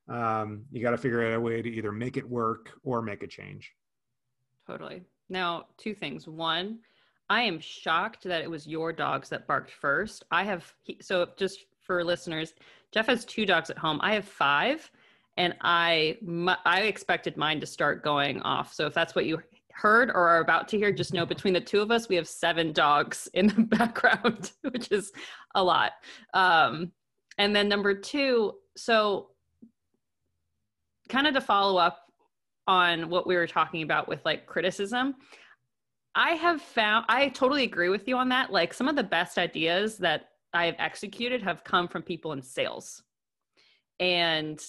um, 0.09 0.65
you 0.71 0.83
got 0.83 0.91
to 0.91 0.99
figure 0.99 1.27
out 1.27 1.35
a 1.35 1.41
way 1.41 1.63
to 1.63 1.69
either 1.69 1.93
make 1.93 2.17
it 2.17 2.29
work 2.29 2.71
or 2.83 3.03
make 3.03 3.23
a 3.23 3.27
change. 3.27 3.73
Totally. 4.67 5.03
Now 5.29 5.67
two 5.79 5.95
things. 5.95 6.27
One 6.27 6.79
i 7.33 7.41
am 7.43 7.59
shocked 7.59 8.23
that 8.25 8.43
it 8.43 8.51
was 8.51 8.67
your 8.67 8.93
dogs 8.93 9.29
that 9.29 9.47
barked 9.47 9.71
first 9.71 10.25
i 10.31 10.43
have 10.45 10.73
so 11.01 11.29
just 11.37 11.65
for 11.81 12.05
listeners 12.05 12.55
jeff 12.93 13.07
has 13.07 13.25
two 13.25 13.45
dogs 13.47 13.71
at 13.71 13.79
home 13.79 13.99
i 14.03 14.15
have 14.15 14.25
five 14.25 14.91
and 15.37 15.55
I 15.61 16.19
I 16.65 16.83
expected 16.83 17.37
mine 17.37 17.61
to 17.61 17.67
start 17.67 18.03
going 18.03 18.41
off. 18.43 18.73
So 18.73 18.87
if 18.87 18.95
that's 18.95 19.15
what 19.15 19.27
you 19.27 19.43
heard 19.73 20.11
or 20.11 20.29
are 20.29 20.41
about 20.41 20.69
to 20.69 20.77
hear, 20.77 20.93
just 20.93 21.15
know 21.15 21.25
between 21.25 21.55
the 21.55 21.61
two 21.61 21.81
of 21.81 21.91
us, 21.91 22.09
we 22.09 22.17
have 22.17 22.29
seven 22.29 22.73
dogs 22.73 23.29
in 23.35 23.49
the 23.49 23.63
background, 23.63 24.53
which 24.71 24.91
is 24.93 25.13
a 25.55 25.63
lot. 25.63 25.93
Um, 26.35 26.93
and 27.39 27.57
then 27.57 27.69
number 27.69 27.95
two, 27.95 28.55
so 28.77 29.29
kind 31.09 31.27
of 31.27 31.35
to 31.35 31.41
follow 31.41 31.79
up 31.79 32.01
on 32.67 33.09
what 33.09 33.27
we 33.27 33.35
were 33.35 33.47
talking 33.47 33.83
about 33.83 34.09
with 34.09 34.21
like 34.25 34.47
criticism, 34.47 35.15
I 36.15 36.33
have 36.33 36.61
found, 36.61 37.07
I 37.09 37.29
totally 37.29 37.65
agree 37.65 37.89
with 37.89 38.07
you 38.07 38.17
on 38.17 38.29
that. 38.31 38.53
Like 38.53 38.75
some 38.75 38.89
of 38.89 38.97
the 38.97 39.03
best 39.03 39.39
ideas 39.39 39.99
that 39.99 40.29
I 40.53 40.67
have 40.67 40.77
executed 40.79 41.43
have 41.43 41.65
come 41.65 41.89
from 41.89 42.03
people 42.03 42.33
in 42.33 42.43
sales. 42.43 43.03
And 44.01 44.63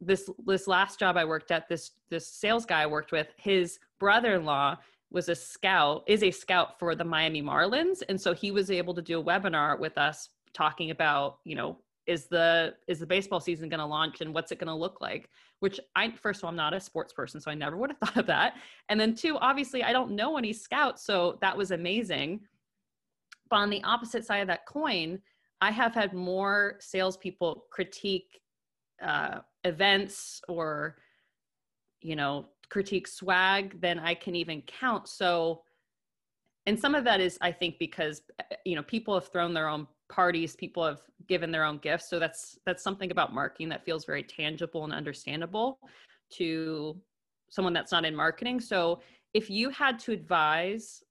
this 0.00 0.30
this 0.46 0.66
last 0.66 0.98
job 0.98 1.16
I 1.16 1.24
worked 1.24 1.50
at, 1.50 1.68
this 1.68 1.92
this 2.10 2.28
sales 2.28 2.64
guy 2.64 2.82
I 2.82 2.86
worked 2.86 3.12
with, 3.12 3.28
his 3.36 3.78
brother-in-law 3.98 4.78
was 5.10 5.28
a 5.28 5.34
scout, 5.34 6.04
is 6.06 6.22
a 6.22 6.30
scout 6.30 6.78
for 6.78 6.94
the 6.94 7.04
Miami 7.04 7.42
Marlins, 7.42 8.02
and 8.08 8.20
so 8.20 8.32
he 8.32 8.50
was 8.50 8.70
able 8.70 8.94
to 8.94 9.02
do 9.02 9.20
a 9.20 9.24
webinar 9.24 9.78
with 9.78 9.98
us 9.98 10.30
talking 10.52 10.90
about, 10.90 11.38
you 11.44 11.54
know, 11.54 11.78
is 12.06 12.26
the 12.26 12.74
is 12.86 13.00
the 13.00 13.06
baseball 13.06 13.40
season 13.40 13.68
going 13.68 13.80
to 13.80 13.86
launch 13.86 14.20
and 14.20 14.34
what's 14.34 14.52
it 14.52 14.58
going 14.58 14.68
to 14.68 14.74
look 14.74 15.00
like? 15.00 15.28
Which 15.60 15.80
I 15.96 16.10
first 16.10 16.40
of 16.40 16.44
all, 16.44 16.50
I'm 16.50 16.56
not 16.56 16.74
a 16.74 16.80
sports 16.80 17.12
person, 17.12 17.40
so 17.40 17.50
I 17.50 17.54
never 17.54 17.76
would 17.76 17.90
have 17.90 17.98
thought 18.08 18.16
of 18.16 18.26
that. 18.26 18.54
And 18.88 18.98
then 18.98 19.14
two, 19.14 19.38
obviously, 19.38 19.82
I 19.82 19.92
don't 19.92 20.12
know 20.12 20.36
any 20.36 20.52
scouts, 20.52 21.04
so 21.04 21.38
that 21.40 21.56
was 21.56 21.70
amazing. 21.70 22.40
But 23.50 23.56
on 23.56 23.70
the 23.70 23.82
opposite 23.84 24.24
side 24.24 24.38
of 24.38 24.48
that 24.48 24.66
coin, 24.66 25.20
I 25.60 25.70
have 25.70 25.94
had 25.94 26.12
more 26.12 26.76
salespeople 26.80 27.64
critique 27.70 28.40
uh, 29.02 29.40
events 29.64 30.40
or 30.48 30.96
you 32.00 32.14
know 32.16 32.46
critique 32.68 33.08
swag 33.08 33.80
than 33.80 33.98
i 33.98 34.14
can 34.14 34.34
even 34.34 34.62
count 34.62 35.08
so 35.08 35.62
and 36.66 36.78
some 36.78 36.94
of 36.94 37.04
that 37.04 37.20
is 37.20 37.38
i 37.40 37.50
think 37.50 37.78
because 37.78 38.22
you 38.64 38.76
know 38.76 38.82
people 38.82 39.14
have 39.14 39.28
thrown 39.28 39.54
their 39.54 39.68
own 39.68 39.86
parties 40.08 40.54
people 40.54 40.84
have 40.84 41.00
given 41.28 41.50
their 41.50 41.64
own 41.64 41.78
gifts. 41.78 42.08
So 42.08 42.18
that's 42.18 42.58
that's 42.66 42.82
something 42.82 43.10
about 43.10 43.34
marketing 43.34 43.68
that 43.70 43.84
feels 43.84 44.04
very 44.04 44.22
tangible 44.22 44.84
and 44.84 44.92
understandable 44.92 45.78
to 46.34 46.96
someone 47.50 47.72
that's 47.72 47.92
not 47.92 48.04
in 48.04 48.14
marketing. 48.14 48.60
So 48.60 49.00
if 49.32 49.50
you 49.50 49.70
had 49.70 49.98
to 50.00 50.12
advise 50.12 51.02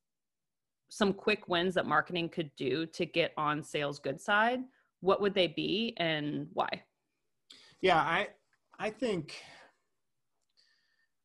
some 0.89 1.13
quick 1.13 1.48
wins 1.48 1.74
that 1.75 1.88
marketing 1.88 2.29
could 2.29 2.51
do 2.55 2.86
to 2.86 3.05
get 3.05 3.34
on 3.38 3.63
sales 3.63 4.00
good 4.00 4.22
side 4.22 4.60
what 5.03 5.20
would 5.20 5.34
they 5.34 5.48
be 5.48 5.93
and 5.98 6.48
why? 6.53 6.70
Yeah 7.82 7.98
i 7.98 8.29
I 8.79 8.89
think 8.89 9.36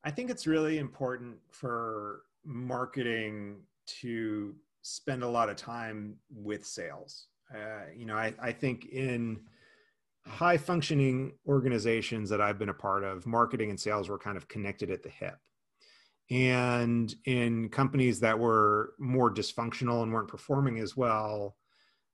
I 0.05 0.11
think 0.11 0.31
it's 0.31 0.47
really 0.47 0.79
important 0.79 1.37
for 1.51 2.23
marketing 2.45 3.61
to 4.01 4.55
spend 4.83 5.23
a 5.23 5.29
lot 5.29 5.49
of 5.49 5.57
time 5.57 6.17
with 6.31 6.65
sales. 6.65 7.27
Uh, 7.55 7.87
you 7.97 8.07
know, 8.07 8.17
I, 8.17 8.35
I 8.41 8.53
think 8.53 8.87
in 8.87 9.41
high 10.27 10.59
functioning 10.59 11.33
organizations 11.47 12.29
that 12.31 12.41
I've 12.41 12.59
been 12.59 12.69
a 12.69 12.75
part 12.75 13.05
of, 13.05 13.27
marketing 13.27 13.71
and 13.71 13.81
sales 13.81 14.09
were 14.09 14.19
kind 14.19 14.37
of 14.37 14.49
connected 14.49 14.91
at 14.91 15.03
the 15.03 15.09
hip. 15.09 15.39
And 16.31 17.15
in 17.25 17.71
companies 17.71 18.21
that 18.21 18.39
were 18.39 18.93
more 18.99 19.33
dysfunctional 19.33 20.03
and 20.03 20.13
weren't 20.13 20.29
performing 20.29 20.79
as 20.79 20.95
well, 20.95 21.57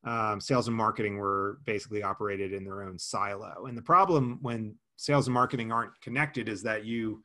um, 0.04 0.40
sales 0.40 0.68
and 0.68 0.76
marketing 0.76 1.16
were 1.16 1.58
basically 1.64 2.02
operated 2.02 2.52
in 2.52 2.64
their 2.64 2.82
own 2.82 2.98
silo. 2.98 3.66
And 3.66 3.76
the 3.76 3.82
problem 3.82 4.38
when 4.42 4.76
sales 4.96 5.26
and 5.26 5.34
marketing 5.34 5.72
aren't 5.72 6.00
connected 6.00 6.48
is 6.48 6.62
that 6.62 6.84
you 6.84 7.22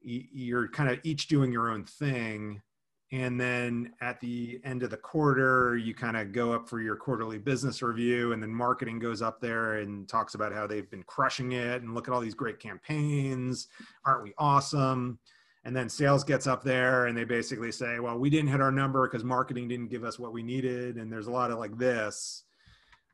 you're 0.00 0.68
kind 0.68 0.88
of 0.88 1.00
each 1.02 1.26
doing 1.26 1.52
your 1.52 1.70
own 1.70 1.84
thing 1.84 2.62
and 3.10 3.40
then 3.40 3.92
at 4.02 4.20
the 4.20 4.60
end 4.64 4.82
of 4.82 4.90
the 4.90 4.96
quarter 4.96 5.76
you 5.76 5.94
kind 5.94 6.16
of 6.16 6.32
go 6.32 6.52
up 6.52 6.68
for 6.68 6.80
your 6.80 6.96
quarterly 6.96 7.38
business 7.38 7.82
review 7.82 8.32
and 8.32 8.42
then 8.42 8.52
marketing 8.52 8.98
goes 8.98 9.22
up 9.22 9.40
there 9.40 9.76
and 9.76 10.06
talks 10.08 10.34
about 10.34 10.52
how 10.52 10.66
they've 10.66 10.90
been 10.90 11.02
crushing 11.04 11.52
it 11.52 11.82
and 11.82 11.94
look 11.94 12.06
at 12.06 12.12
all 12.12 12.20
these 12.20 12.34
great 12.34 12.58
campaigns. 12.58 13.68
Aren't 14.04 14.24
we 14.24 14.34
awesome? 14.36 15.18
And 15.64 15.74
then 15.74 15.88
sales 15.88 16.22
gets 16.22 16.46
up 16.46 16.62
there 16.62 17.06
and 17.06 17.16
they 17.16 17.24
basically 17.24 17.72
say 17.72 17.98
well 17.98 18.18
we 18.18 18.28
didn't 18.28 18.50
hit 18.50 18.60
our 18.60 18.72
number 18.72 19.08
because 19.08 19.24
marketing 19.24 19.68
didn't 19.68 19.88
give 19.88 20.04
us 20.04 20.18
what 20.18 20.32
we 20.32 20.42
needed 20.42 20.96
and 20.96 21.10
there's 21.10 21.28
a 21.28 21.32
lot 21.32 21.50
of 21.50 21.58
like 21.58 21.76
this. 21.78 22.44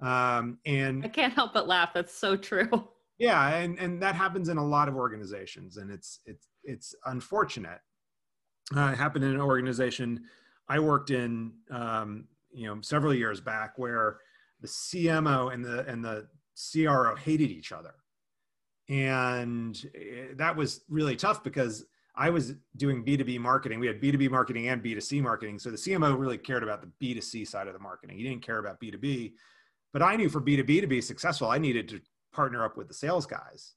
Um, 0.00 0.58
and 0.66 1.04
i 1.04 1.08
can't 1.08 1.32
help 1.32 1.54
but 1.54 1.68
laugh. 1.68 1.90
That's 1.94 2.14
so 2.14 2.36
true. 2.36 2.88
Yeah 3.16 3.54
and 3.58 3.78
and 3.78 4.02
that 4.02 4.16
happens 4.16 4.48
in 4.48 4.56
a 4.56 4.66
lot 4.66 4.88
of 4.88 4.96
organizations 4.96 5.76
and 5.76 5.88
it's 5.88 6.18
it's 6.26 6.48
it's 6.64 6.96
unfortunate 7.06 7.78
uh, 8.74 8.94
happened 8.94 9.24
in 9.24 9.32
an 9.32 9.40
organization 9.40 10.22
i 10.68 10.78
worked 10.78 11.10
in 11.10 11.52
um, 11.70 12.26
you 12.52 12.66
know 12.66 12.80
several 12.80 13.14
years 13.14 13.40
back 13.40 13.78
where 13.78 14.18
the 14.60 14.68
cmo 14.68 15.52
and 15.52 15.64
the 15.64 15.86
and 15.86 16.04
the 16.04 16.26
cro 16.72 17.14
hated 17.16 17.50
each 17.50 17.72
other 17.72 17.94
and 18.88 19.84
eh, 19.94 20.34
that 20.36 20.54
was 20.54 20.82
really 20.88 21.16
tough 21.16 21.42
because 21.42 21.86
I 22.16 22.30
was 22.30 22.54
doing 22.76 23.04
B2B 23.04 23.40
marketing. 23.40 23.80
We 23.80 23.88
had 23.88 24.00
B2B 24.00 24.30
marketing 24.30 24.68
and 24.68 24.82
B2C 24.82 25.20
marketing. 25.20 25.58
So 25.58 25.70
the 25.70 25.76
CMO 25.76 26.18
really 26.18 26.38
cared 26.38 26.62
about 26.62 26.80
the 26.80 26.90
B2C 27.02 27.46
side 27.46 27.66
of 27.66 27.72
the 27.72 27.80
marketing. 27.80 28.16
He 28.16 28.22
didn't 28.22 28.42
care 28.42 28.58
about 28.58 28.80
B2B. 28.80 29.32
But 29.92 30.02
I 30.02 30.16
knew 30.16 30.28
for 30.28 30.40
B2B 30.40 30.80
to 30.80 30.86
be 30.86 31.00
successful, 31.00 31.48
I 31.48 31.58
needed 31.58 31.88
to 31.88 32.00
partner 32.32 32.64
up 32.64 32.76
with 32.76 32.88
the 32.88 32.94
sales 32.94 33.26
guys. 33.26 33.74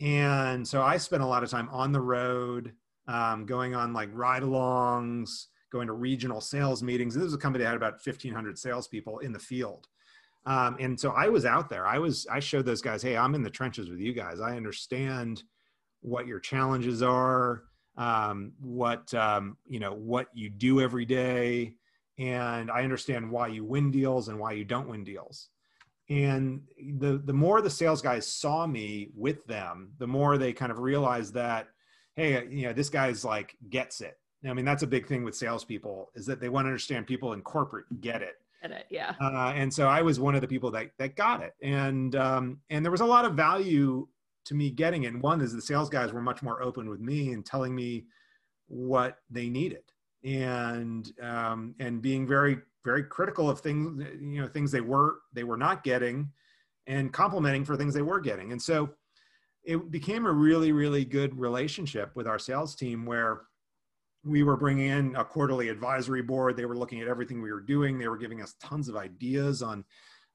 And 0.00 0.66
so 0.66 0.82
I 0.82 0.96
spent 0.96 1.22
a 1.22 1.26
lot 1.26 1.42
of 1.42 1.50
time 1.50 1.68
on 1.70 1.92
the 1.92 2.00
road, 2.00 2.72
um, 3.06 3.46
going 3.46 3.74
on 3.74 3.92
like 3.92 4.08
ride 4.12 4.42
alongs, 4.42 5.46
going 5.70 5.86
to 5.86 5.92
regional 5.92 6.40
sales 6.40 6.82
meetings. 6.82 7.14
This 7.14 7.24
was 7.24 7.34
a 7.34 7.38
company 7.38 7.64
that 7.64 7.70
had 7.70 7.76
about 7.76 8.04
1,500 8.04 8.58
salespeople 8.58 9.18
in 9.18 9.32
the 9.32 9.38
field. 9.38 9.88
Um, 10.46 10.76
and 10.78 10.98
so 10.98 11.10
I 11.10 11.28
was 11.28 11.44
out 11.44 11.70
there. 11.70 11.86
I 11.86 11.98
was 11.98 12.26
I 12.30 12.40
showed 12.40 12.66
those 12.66 12.82
guys, 12.82 13.02
hey, 13.02 13.16
I'm 13.16 13.34
in 13.34 13.42
the 13.42 13.50
trenches 13.50 13.88
with 13.88 13.98
you 13.98 14.12
guys. 14.12 14.40
I 14.40 14.56
understand 14.56 15.42
what 16.02 16.26
your 16.26 16.38
challenges 16.38 17.02
are, 17.02 17.62
um, 17.96 18.52
what 18.60 19.12
um, 19.14 19.56
you 19.66 19.80
know, 19.80 19.94
what 19.94 20.28
you 20.34 20.50
do 20.50 20.80
every 20.80 21.06
day, 21.06 21.76
and 22.18 22.70
I 22.70 22.82
understand 22.84 23.30
why 23.30 23.48
you 23.48 23.64
win 23.64 23.90
deals 23.90 24.28
and 24.28 24.38
why 24.38 24.52
you 24.52 24.64
don't 24.64 24.88
win 24.88 25.02
deals. 25.02 25.48
And 26.10 26.62
the 26.98 27.22
the 27.24 27.32
more 27.32 27.62
the 27.62 27.70
sales 27.70 28.02
guys 28.02 28.30
saw 28.30 28.66
me 28.66 29.08
with 29.16 29.46
them, 29.46 29.92
the 29.98 30.06
more 30.06 30.36
they 30.36 30.52
kind 30.52 30.70
of 30.70 30.78
realized 30.78 31.32
that, 31.34 31.68
hey, 32.14 32.46
you 32.48 32.66
know, 32.66 32.72
this 32.72 32.88
guy's 32.88 33.24
like 33.24 33.56
gets 33.70 34.00
it. 34.00 34.18
I 34.46 34.52
mean, 34.52 34.64
that's 34.64 34.82
a 34.82 34.86
big 34.86 35.06
thing 35.06 35.24
with 35.24 35.34
salespeople 35.34 36.10
is 36.14 36.26
that 36.26 36.38
they 36.38 36.50
want 36.50 36.66
to 36.66 36.68
understand 36.68 37.06
people 37.06 37.32
in 37.32 37.40
corporate 37.40 37.86
get 38.00 38.20
it 38.20 38.34
Get 38.64 38.72
it, 38.72 38.86
yeah. 38.88 39.12
Uh, 39.20 39.52
and 39.54 39.72
so 39.72 39.88
I 39.88 40.00
was 40.00 40.18
one 40.18 40.34
of 40.34 40.40
the 40.40 40.48
people 40.48 40.70
that 40.70 40.90
that 40.96 41.16
got 41.16 41.42
it, 41.42 41.52
and 41.60 42.16
um, 42.16 42.60
and 42.70 42.82
there 42.82 42.90
was 42.90 43.02
a 43.02 43.04
lot 43.04 43.26
of 43.26 43.34
value 43.34 44.08
to 44.46 44.54
me 44.54 44.70
getting 44.70 45.02
it. 45.02 45.08
And 45.08 45.22
one 45.22 45.42
is 45.42 45.52
the 45.52 45.60
sales 45.60 45.90
guys 45.90 46.14
were 46.14 46.22
much 46.22 46.42
more 46.42 46.62
open 46.62 46.88
with 46.88 46.98
me 46.98 47.32
and 47.32 47.44
telling 47.44 47.74
me 47.74 48.06
what 48.68 49.18
they 49.28 49.50
needed, 49.50 49.82
and 50.24 51.12
um, 51.20 51.74
and 51.78 52.00
being 52.00 52.26
very 52.26 52.56
very 52.86 53.04
critical 53.04 53.50
of 53.50 53.60
things 53.60 54.02
you 54.18 54.40
know 54.40 54.48
things 54.48 54.72
they 54.72 54.80
were 54.80 55.18
they 55.34 55.44
were 55.44 55.58
not 55.58 55.84
getting, 55.84 56.30
and 56.86 57.12
complimenting 57.12 57.66
for 57.66 57.76
things 57.76 57.92
they 57.92 58.00
were 58.00 58.20
getting. 58.20 58.52
And 58.52 58.62
so 58.62 58.88
it 59.64 59.90
became 59.90 60.26
a 60.26 60.32
really 60.32 60.72
really 60.72 61.04
good 61.04 61.38
relationship 61.38 62.10
with 62.14 62.26
our 62.26 62.38
sales 62.38 62.74
team 62.74 63.06
where 63.06 63.42
we 64.24 64.42
were 64.42 64.56
bringing 64.56 64.88
in 64.88 65.16
a 65.16 65.24
quarterly 65.24 65.68
advisory 65.68 66.22
board. 66.22 66.56
They 66.56 66.64
were 66.64 66.76
looking 66.76 67.00
at 67.02 67.08
everything 67.08 67.42
we 67.42 67.52
were 67.52 67.60
doing. 67.60 67.98
They 67.98 68.08
were 68.08 68.16
giving 68.16 68.40
us 68.40 68.54
tons 68.60 68.88
of 68.88 68.96
ideas 68.96 69.62
on 69.62 69.84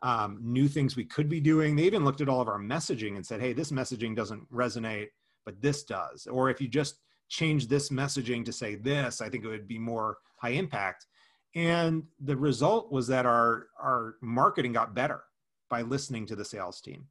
um, 0.01 0.39
new 0.41 0.67
things 0.67 0.95
we 0.95 1.05
could 1.05 1.27
be 1.27 1.39
doing. 1.39 1.75
They 1.75 1.83
even 1.83 2.05
looked 2.05 2.21
at 2.21 2.29
all 2.29 2.41
of 2.41 2.47
our 2.47 2.59
messaging 2.59 3.15
and 3.15 3.25
said, 3.25 3.41
hey, 3.41 3.53
this 3.53 3.71
messaging 3.71 4.15
doesn't 4.15 4.49
resonate, 4.53 5.07
but 5.45 5.61
this 5.61 5.83
does. 5.83 6.27
Or 6.27 6.49
if 6.49 6.61
you 6.61 6.67
just 6.67 6.99
change 7.27 7.67
this 7.67 7.89
messaging 7.89 8.45
to 8.45 8.53
say 8.53 8.75
this, 8.75 9.21
I 9.21 9.29
think 9.29 9.43
it 9.43 9.49
would 9.49 9.67
be 9.67 9.79
more 9.79 10.17
high 10.37 10.49
impact. 10.49 11.07
And 11.55 12.03
the 12.19 12.37
result 12.37 12.91
was 12.91 13.07
that 13.07 13.25
our, 13.25 13.67
our 13.81 14.15
marketing 14.21 14.73
got 14.73 14.93
better 14.93 15.23
by 15.69 15.81
listening 15.81 16.27
to 16.27 16.35
the 16.35 16.45
sales 16.45 16.79
team. 16.79 17.07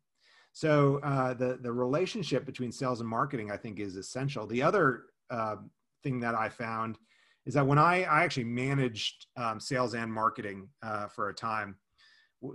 So 0.59 0.99
uh, 1.05 1.35
the, 1.35 1.57
the 1.63 1.71
relationship 1.71 2.45
between 2.45 2.73
sales 2.73 2.99
and 2.99 3.09
marketing, 3.09 3.53
I 3.53 3.57
think, 3.57 3.79
is 3.79 3.95
essential. 3.95 4.45
The 4.45 4.61
other 4.61 5.05
uh, 5.31 5.55
thing 6.03 6.19
that 6.19 6.35
I 6.35 6.49
found 6.49 6.99
is 7.47 7.55
that 7.55 7.65
when 7.65 7.79
I, 7.79 8.03
I 8.03 8.25
actually 8.25 8.43
managed 8.43 9.27
um, 9.37 9.61
sales 9.61 9.95
and 9.95 10.13
marketing 10.13 10.69
uh, 10.83 11.07
for 11.07 11.29
a 11.29 11.33
time, 11.33 11.77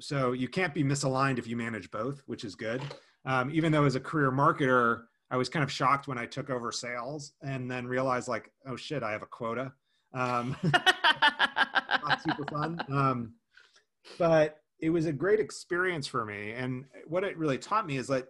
so 0.01 0.33
you 0.33 0.49
can't 0.49 0.73
be 0.73 0.83
misaligned 0.83 1.39
if 1.39 1.47
you 1.47 1.55
manage 1.55 1.89
both, 1.91 2.21
which 2.25 2.43
is 2.43 2.55
good. 2.55 2.81
Um, 3.23 3.49
even 3.53 3.71
though 3.71 3.85
as 3.85 3.95
a 3.95 4.01
career 4.01 4.33
marketer, 4.33 5.03
I 5.31 5.37
was 5.37 5.47
kind 5.47 5.63
of 5.63 5.71
shocked 5.71 6.09
when 6.09 6.17
I 6.17 6.25
took 6.25 6.49
over 6.49 6.73
sales 6.73 7.31
and 7.41 7.71
then 7.71 7.87
realized 7.87 8.27
like, 8.27 8.51
oh 8.67 8.75
shit, 8.75 9.01
I 9.01 9.13
have 9.13 9.21
a 9.21 9.27
quota. 9.27 9.71
Um, 10.13 10.57
not 10.73 12.21
super 12.21 12.43
fun. 12.51 12.81
Um, 12.91 13.35
but 14.19 14.62
it 14.83 14.89
was 14.89 15.05
a 15.05 15.13
great 15.13 15.39
experience 15.39 16.07
for 16.07 16.25
me. 16.25 16.51
And 16.51 16.83
what 17.07 17.23
it 17.23 17.37
really 17.37 17.57
taught 17.57 17.87
me 17.87 17.95
is 17.95 18.07
that 18.07 18.27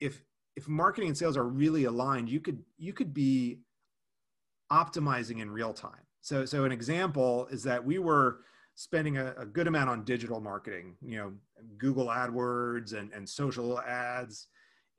if 0.00 0.22
if 0.54 0.68
marketing 0.68 1.08
and 1.08 1.18
sales 1.18 1.36
are 1.36 1.48
really 1.48 1.84
aligned, 1.84 2.28
you 2.28 2.38
could 2.38 2.62
you 2.78 2.92
could 2.92 3.12
be 3.12 3.58
optimizing 4.72 5.40
in 5.40 5.50
real 5.50 5.74
time. 5.74 6.06
So, 6.20 6.44
so 6.44 6.64
an 6.64 6.70
example 6.70 7.48
is 7.50 7.64
that 7.64 7.84
we 7.84 7.98
were 7.98 8.40
spending 8.76 9.18
a, 9.18 9.34
a, 9.38 9.46
good 9.46 9.66
amount 9.66 9.90
on 9.90 10.04
digital 10.04 10.40
marketing, 10.40 10.96
you 11.00 11.16
know, 11.18 11.32
Google 11.78 12.06
AdWords 12.06 12.94
and, 12.94 13.12
and 13.12 13.28
social 13.28 13.80
ads. 13.80 14.48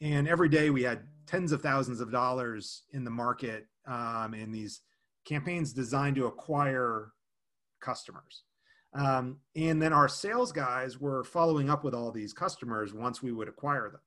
And 0.02 0.28
every 0.28 0.50
day 0.50 0.70
we 0.70 0.84
had 0.84 1.02
tens 1.26 1.52
of 1.52 1.62
thousands 1.62 2.02
of 2.02 2.12
dollars 2.12 2.84
in 2.94 3.04
the 3.04 3.12
market 3.12 3.68
um, 3.88 4.34
in 4.34 4.52
these 4.52 4.82
campaigns 5.26 5.74
designed 5.74 6.16
to 6.16 6.28
acquire 6.28 7.12
customers. 7.82 8.44
Um, 8.94 9.38
and 9.56 9.82
then 9.82 9.94
our 9.94 10.08
sales 10.08 10.52
guys 10.52 11.00
were 11.00 11.24
following 11.24 11.70
up 11.70 11.84
with 11.84 11.94
all 11.94 12.12
these 12.12 12.34
customers 12.34 12.94
once 12.94 13.22
we 13.22 13.32
would 13.32 13.48
acquire 13.48 13.90
them. 13.90 14.02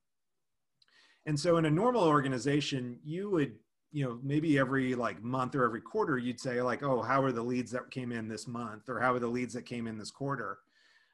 And 1.27 1.39
so 1.39 1.59
in 1.59 1.67
a 1.67 1.71
normal 1.71 2.03
organization, 2.03 2.99
you 3.05 3.31
would 3.31 3.57
you 3.93 4.05
know 4.05 4.19
maybe 4.23 4.59
every 4.59 4.95
like 4.95 5.23
month 5.23 5.55
or 5.55 5.65
every 5.65 5.81
quarter 5.81 6.17
you'd 6.17 6.41
say 6.41 6.63
like 6.63 6.83
oh 6.83 7.03
how 7.03 7.23
are 7.23 7.33
the 7.33 7.43
leads 7.43 7.71
that 7.73 7.91
came 7.91 8.13
in 8.13 8.29
this 8.29 8.47
month 8.47 8.89
or 8.89 9.01
how 9.01 9.13
are 9.13 9.19
the 9.19 9.27
leads 9.27 9.55
that 9.55 9.67
came 9.67 9.87
in 9.87 9.99
this 9.99 10.11
quarter 10.11 10.59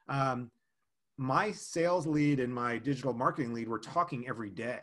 um, 0.09 0.51
my 1.17 1.51
sales 1.51 2.05
lead 2.05 2.39
and 2.39 2.53
my 2.53 2.77
digital 2.77 3.13
marketing 3.13 3.53
lead 3.53 3.67
were 3.67 3.79
talking 3.79 4.27
every 4.27 4.49
day 4.49 4.79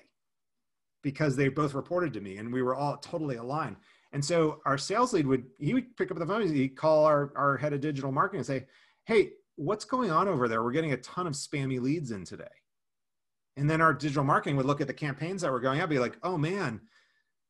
because 1.02 1.36
they 1.36 1.48
both 1.48 1.74
reported 1.74 2.12
to 2.12 2.20
me 2.20 2.38
and 2.38 2.52
we 2.52 2.62
were 2.62 2.74
all 2.74 2.96
totally 2.96 3.36
aligned 3.36 3.76
and 4.14 4.24
so 4.24 4.60
our 4.64 4.78
sales 4.78 5.12
lead 5.12 5.26
would 5.26 5.44
he 5.58 5.74
would 5.74 5.94
pick 5.96 6.10
up 6.10 6.18
the 6.18 6.26
phone 6.26 6.40
he'd 6.46 6.76
call 6.76 7.04
our, 7.04 7.32
our 7.36 7.58
head 7.58 7.74
of 7.74 7.80
digital 7.80 8.10
marketing 8.10 8.38
and 8.38 8.46
say 8.46 8.64
hey 9.04 9.30
what's 9.56 9.84
going 9.84 10.10
on 10.10 10.26
over 10.26 10.48
there 10.48 10.62
we're 10.62 10.72
getting 10.72 10.92
a 10.92 10.98
ton 10.98 11.26
of 11.26 11.34
spammy 11.34 11.80
leads 11.80 12.10
in 12.10 12.24
today 12.24 12.44
and 13.56 13.68
then 13.68 13.82
our 13.82 13.92
digital 13.92 14.24
marketing 14.24 14.56
would 14.56 14.66
look 14.66 14.80
at 14.80 14.86
the 14.86 14.94
campaigns 14.94 15.42
that 15.42 15.52
were 15.52 15.60
going 15.60 15.80
out 15.80 15.90
be 15.90 15.98
like 15.98 16.16
oh 16.22 16.38
man 16.38 16.80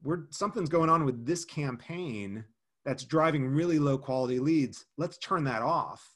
we're 0.02 0.24
something's 0.30 0.68
going 0.68 0.90
on 0.90 1.04
with 1.04 1.24
this 1.24 1.44
campaign 1.44 2.44
that's 2.84 3.04
driving 3.04 3.46
really 3.46 3.78
low 3.78 3.98
quality 3.98 4.38
leads. 4.38 4.84
Let's 4.98 5.18
turn 5.18 5.44
that 5.44 5.62
off 5.62 6.06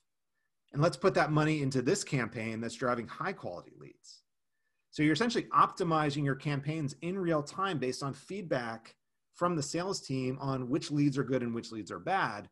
and 0.72 0.82
let's 0.82 0.96
put 0.96 1.14
that 1.14 1.32
money 1.32 1.62
into 1.62 1.82
this 1.82 2.04
campaign 2.04 2.60
that's 2.60 2.74
driving 2.74 3.08
high 3.08 3.32
quality 3.32 3.72
leads. 3.78 4.22
So 4.90 5.02
you're 5.02 5.14
essentially 5.14 5.46
optimizing 5.54 6.24
your 6.24 6.34
campaigns 6.34 6.94
in 7.02 7.18
real 7.18 7.42
time 7.42 7.78
based 7.78 8.02
on 8.02 8.12
feedback 8.12 8.94
from 9.38 9.54
the 9.54 9.62
sales 9.62 10.00
team 10.00 10.36
on 10.40 10.68
which 10.68 10.90
leads 10.90 11.16
are 11.16 11.24
good 11.24 11.42
and 11.42 11.54
which 11.54 11.70
leads 11.70 11.92
are 11.92 12.00
bad. 12.00 12.48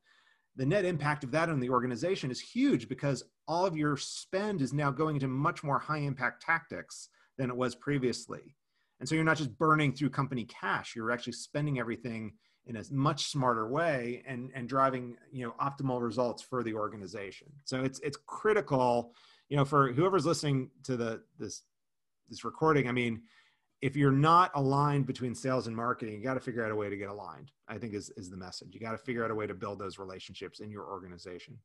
The 0.54 0.64
net 0.64 0.84
impact 0.84 1.24
of 1.24 1.32
that 1.32 1.50
on 1.50 1.58
the 1.58 1.68
organization 1.68 2.30
is 2.30 2.40
huge 2.40 2.88
because 2.88 3.24
all 3.48 3.66
of 3.66 3.76
your 3.76 3.96
spend 3.96 4.62
is 4.62 4.72
now 4.72 4.92
going 4.92 5.16
into 5.16 5.26
much 5.26 5.64
more 5.64 5.80
high 5.80 5.98
impact 5.98 6.42
tactics 6.42 7.08
than 7.36 7.50
it 7.50 7.56
was 7.56 7.74
previously. 7.74 8.56
And 9.00 9.08
so 9.08 9.16
you're 9.16 9.24
not 9.24 9.36
just 9.36 9.58
burning 9.58 9.92
through 9.92 10.10
company 10.10 10.44
cash, 10.44 10.94
you're 10.94 11.10
actually 11.10 11.34
spending 11.34 11.78
everything 11.78 12.32
in 12.66 12.76
a 12.76 12.82
much 12.90 13.26
smarter 13.26 13.68
way 13.68 14.22
and, 14.26 14.50
and 14.54 14.68
driving, 14.68 15.16
you 15.30 15.44
know, 15.44 15.54
optimal 15.60 16.00
results 16.00 16.42
for 16.42 16.62
the 16.62 16.74
organization. 16.74 17.48
So 17.64 17.82
it's, 17.82 18.00
it's 18.00 18.18
critical, 18.26 19.12
you 19.48 19.56
know, 19.56 19.64
for 19.64 19.92
whoever's 19.92 20.24
listening 20.24 20.70
to 20.84 20.96
the, 20.96 21.22
this, 21.38 21.62
this 22.28 22.44
recording. 22.44 22.88
I 22.88 22.92
mean, 22.92 23.22
if 23.82 23.94
you're 23.96 24.10
not 24.10 24.50
aligned 24.54 25.06
between 25.06 25.34
sales 25.34 25.66
and 25.66 25.76
marketing, 25.76 26.14
you 26.14 26.22
got 26.22 26.34
to 26.34 26.40
figure 26.40 26.64
out 26.64 26.70
a 26.70 26.74
way 26.74 26.88
to 26.88 26.96
get 26.96 27.08
aligned. 27.08 27.52
I 27.68 27.78
think 27.78 27.94
is, 27.94 28.10
is 28.16 28.30
the 28.30 28.36
message. 28.36 28.68
You 28.72 28.80
got 28.80 28.92
to 28.92 28.98
figure 28.98 29.24
out 29.24 29.30
a 29.30 29.34
way 29.34 29.46
to 29.46 29.54
build 29.54 29.78
those 29.78 29.98
relationships 29.98 30.60
in 30.60 30.70
your 30.70 30.86
organization. 30.86 31.58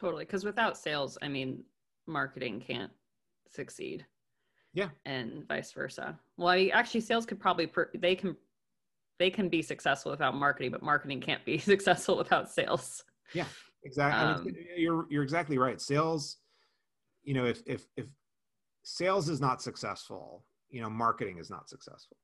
Totally. 0.00 0.24
Cause 0.24 0.44
without 0.44 0.78
sales, 0.78 1.18
I 1.22 1.28
mean, 1.28 1.64
marketing 2.06 2.60
can't 2.60 2.92
succeed. 3.50 4.06
Yeah. 4.74 4.88
And 5.04 5.46
vice 5.48 5.72
versa. 5.72 6.18
Well, 6.36 6.48
I, 6.48 6.70
actually, 6.72 7.00
sales 7.00 7.26
could 7.26 7.40
probably 7.40 7.66
per, 7.66 7.90
they 7.94 8.14
can 8.14 8.36
they 9.18 9.30
can 9.30 9.48
be 9.48 9.62
successful 9.62 10.12
without 10.12 10.34
marketing, 10.34 10.70
but 10.70 10.82
marketing 10.82 11.20
can't 11.20 11.44
be 11.44 11.58
successful 11.58 12.16
without 12.16 12.50
sales. 12.50 13.04
Yeah, 13.34 13.46
exactly. 13.84 14.22
Um, 14.22 14.40
I 14.40 14.44
mean, 14.44 14.66
you're 14.76 15.06
you're 15.10 15.22
exactly 15.22 15.58
right. 15.58 15.80
Sales, 15.80 16.36
you 17.24 17.34
know, 17.34 17.44
if 17.44 17.62
if 17.66 17.86
if 17.96 18.06
sales 18.84 19.28
is 19.28 19.40
not 19.40 19.60
successful, 19.60 20.44
you 20.70 20.80
know, 20.80 20.90
marketing 20.90 21.38
is 21.38 21.50
not 21.50 21.68
successful, 21.68 22.16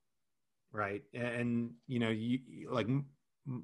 right? 0.72 1.02
And 1.14 1.72
you 1.86 1.98
know, 1.98 2.10
you 2.10 2.40
like 2.70 2.88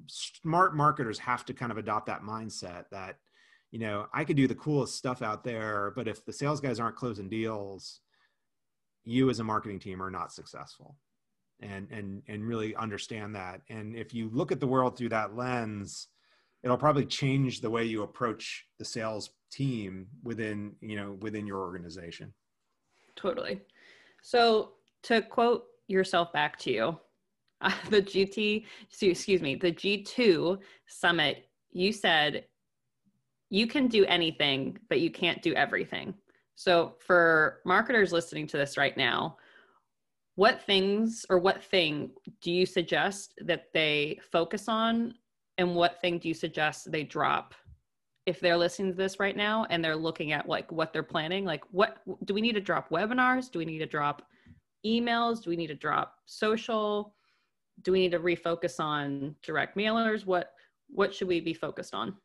smart 0.07 0.75
marketers 0.75 1.19
have 1.19 1.45
to 1.45 1.53
kind 1.53 1.71
of 1.71 1.77
adopt 1.77 2.05
that 2.05 2.21
mindset 2.21 2.85
that 2.91 3.17
you 3.71 3.79
know 3.79 4.05
i 4.13 4.23
could 4.23 4.37
do 4.37 4.47
the 4.47 4.53
coolest 4.53 4.95
stuff 4.95 5.23
out 5.23 5.43
there 5.43 5.91
but 5.95 6.07
if 6.07 6.23
the 6.23 6.31
sales 6.31 6.61
guys 6.61 6.79
aren't 6.79 6.95
closing 6.95 7.27
deals 7.27 8.01
you 9.03 9.29
as 9.29 9.39
a 9.39 9.43
marketing 9.43 9.79
team 9.79 10.01
are 10.01 10.11
not 10.11 10.31
successful. 10.31 10.95
And 11.61 11.87
and 11.91 12.23
and 12.27 12.43
really 12.43 12.75
understand 12.75 13.35
that. 13.35 13.61
And 13.69 13.95
if 13.95 14.15
you 14.15 14.31
look 14.33 14.51
at 14.51 14.59
the 14.59 14.67
world 14.67 14.97
through 14.97 15.09
that 15.09 15.35
lens 15.35 16.07
it'll 16.63 16.77
probably 16.77 17.05
change 17.05 17.59
the 17.59 17.69
way 17.69 17.83
you 17.83 18.03
approach 18.03 18.65
the 18.77 18.85
sales 18.85 19.31
team 19.51 20.07
within 20.23 20.73
you 20.81 20.95
know 20.95 21.17
within 21.21 21.45
your 21.45 21.59
organization. 21.59 22.33
Totally 23.15 23.61
so 24.21 24.73
to 25.03 25.21
quote 25.21 25.63
yourself 25.87 26.31
back 26.31 26.57
to 26.59 26.71
you 26.71 26.99
uh, 27.61 27.71
the 27.89 28.01
GT, 28.01 28.65
excuse 29.01 29.41
me, 29.41 29.55
the 29.55 29.71
G2 29.71 30.59
summit, 30.87 31.45
you 31.71 31.93
said 31.93 32.45
you 33.49 33.67
can 33.67 33.87
do 33.87 34.05
anything, 34.05 34.77
but 34.89 34.99
you 34.99 35.11
can't 35.11 35.41
do 35.41 35.53
everything. 35.53 36.13
So 36.55 36.95
for 37.05 37.59
marketers 37.65 38.11
listening 38.11 38.47
to 38.47 38.57
this 38.57 38.77
right 38.77 38.95
now, 38.95 39.37
what 40.35 40.61
things 40.61 41.25
or 41.29 41.39
what 41.39 41.63
thing 41.63 42.11
do 42.41 42.51
you 42.51 42.65
suggest 42.65 43.33
that 43.45 43.65
they 43.73 44.19
focus 44.31 44.69
on 44.69 45.13
and 45.57 45.75
what 45.75 45.99
thing 45.99 46.17
do 46.17 46.29
you 46.29 46.33
suggest 46.33 46.91
they 46.91 47.03
drop 47.03 47.53
if 48.25 48.39
they're 48.39 48.57
listening 48.57 48.91
to 48.91 48.97
this 48.97 49.19
right 49.19 49.35
now 49.35 49.65
and 49.69 49.83
they're 49.83 49.95
looking 49.95 50.31
at 50.31 50.47
like 50.47 50.71
what 50.71 50.93
they're 50.93 51.03
planning 51.03 51.43
like 51.43 51.63
what 51.71 51.97
do 52.25 52.33
we 52.33 52.41
need 52.41 52.53
to 52.53 52.61
drop 52.61 52.89
webinars? 52.89 53.51
Do 53.51 53.59
we 53.59 53.65
need 53.65 53.79
to 53.79 53.85
drop 53.85 54.23
emails? 54.85 55.43
Do 55.43 55.49
we 55.49 55.55
need 55.55 55.67
to 55.67 55.75
drop 55.75 56.15
social? 56.25 57.15
Do 57.81 57.91
we 57.91 57.99
need 57.99 58.11
to 58.11 58.19
refocus 58.19 58.79
on 58.79 59.35
direct 59.41 59.75
mailers? 59.75 60.25
What 60.25 60.53
what 60.89 61.13
should 61.13 61.27
we 61.27 61.39
be 61.39 61.53
focused 61.53 61.93
on? 61.93 62.15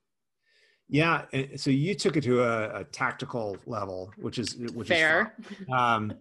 Yeah 0.88 1.24
so 1.56 1.70
you 1.70 1.94
took 1.94 2.16
it 2.16 2.24
to 2.24 2.42
a, 2.42 2.80
a 2.80 2.84
tactical 2.84 3.56
level 3.66 4.12
which 4.18 4.38
is 4.38 4.56
which 4.56 4.88
fair. 4.88 5.34
is 5.40 5.66
um, 5.72 6.12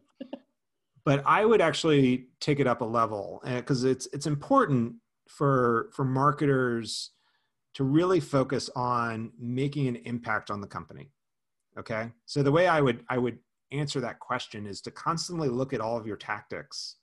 but 1.04 1.22
i 1.28 1.46
would 1.46 1.62
actually 1.62 2.26
take 2.40 2.60
it 2.60 2.66
up 2.66 2.82
a 2.82 2.86
level 2.86 3.44
because 3.46 3.84
it's 3.84 4.08
it's 4.12 4.26
important 4.26 4.96
for 5.28 5.90
for 5.94 6.04
marketers 6.04 7.12
to 7.76 7.84
really 7.84 8.20
focus 8.20 8.70
on 8.76 9.32
making 9.40 9.88
an 9.88 9.98
impact 9.98 10.50
on 10.50 10.62
the 10.62 10.68
company 10.68 11.12
okay? 11.78 12.12
So 12.26 12.44
the 12.44 12.52
way 12.52 12.68
i 12.68 12.82
would 12.82 13.04
i 13.10 13.18
would 13.18 13.40
answer 13.72 14.00
that 14.02 14.20
question 14.20 14.66
is 14.66 14.82
to 14.82 14.92
constantly 14.92 15.50
look 15.50 15.74
at 15.74 15.82
all 15.82 15.98
of 15.98 16.08
your 16.08 16.18
tactics 16.18 16.98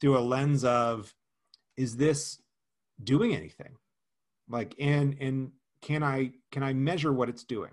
through 0.00 0.18
a 0.18 0.20
lens 0.20 0.64
of 0.64 1.14
is 1.76 1.96
this 1.96 2.40
doing 3.02 3.34
anything? 3.34 3.76
Like 4.48 4.74
and 4.78 5.16
and 5.20 5.52
can 5.82 6.02
i 6.02 6.32
can 6.50 6.62
i 6.62 6.72
measure 6.72 7.12
what 7.12 7.28
it's 7.28 7.44
doing 7.44 7.70